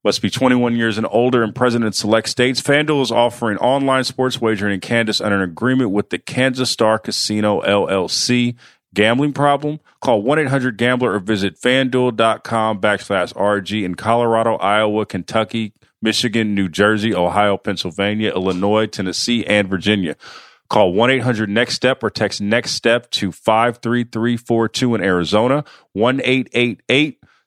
[0.04, 2.62] Must be 21 years and older and present in select states.
[2.62, 7.00] FanDuel is offering online sports wagering in Kansas under an agreement with the Kansas Star
[7.00, 8.56] Casino LLC.
[8.94, 9.80] Gambling problem?
[10.02, 17.56] Call 1-800-GAMBLER or visit fanduel.com backslash RG in Colorado, Iowa, Kentucky, Michigan, New Jersey, Ohio,
[17.56, 20.18] Pennsylvania, Illinois, Tennessee, and Virginia.
[20.70, 27.23] Call 1 800 NEXT STEP or text NEXT STEP to 53342 in Arizona, 1 888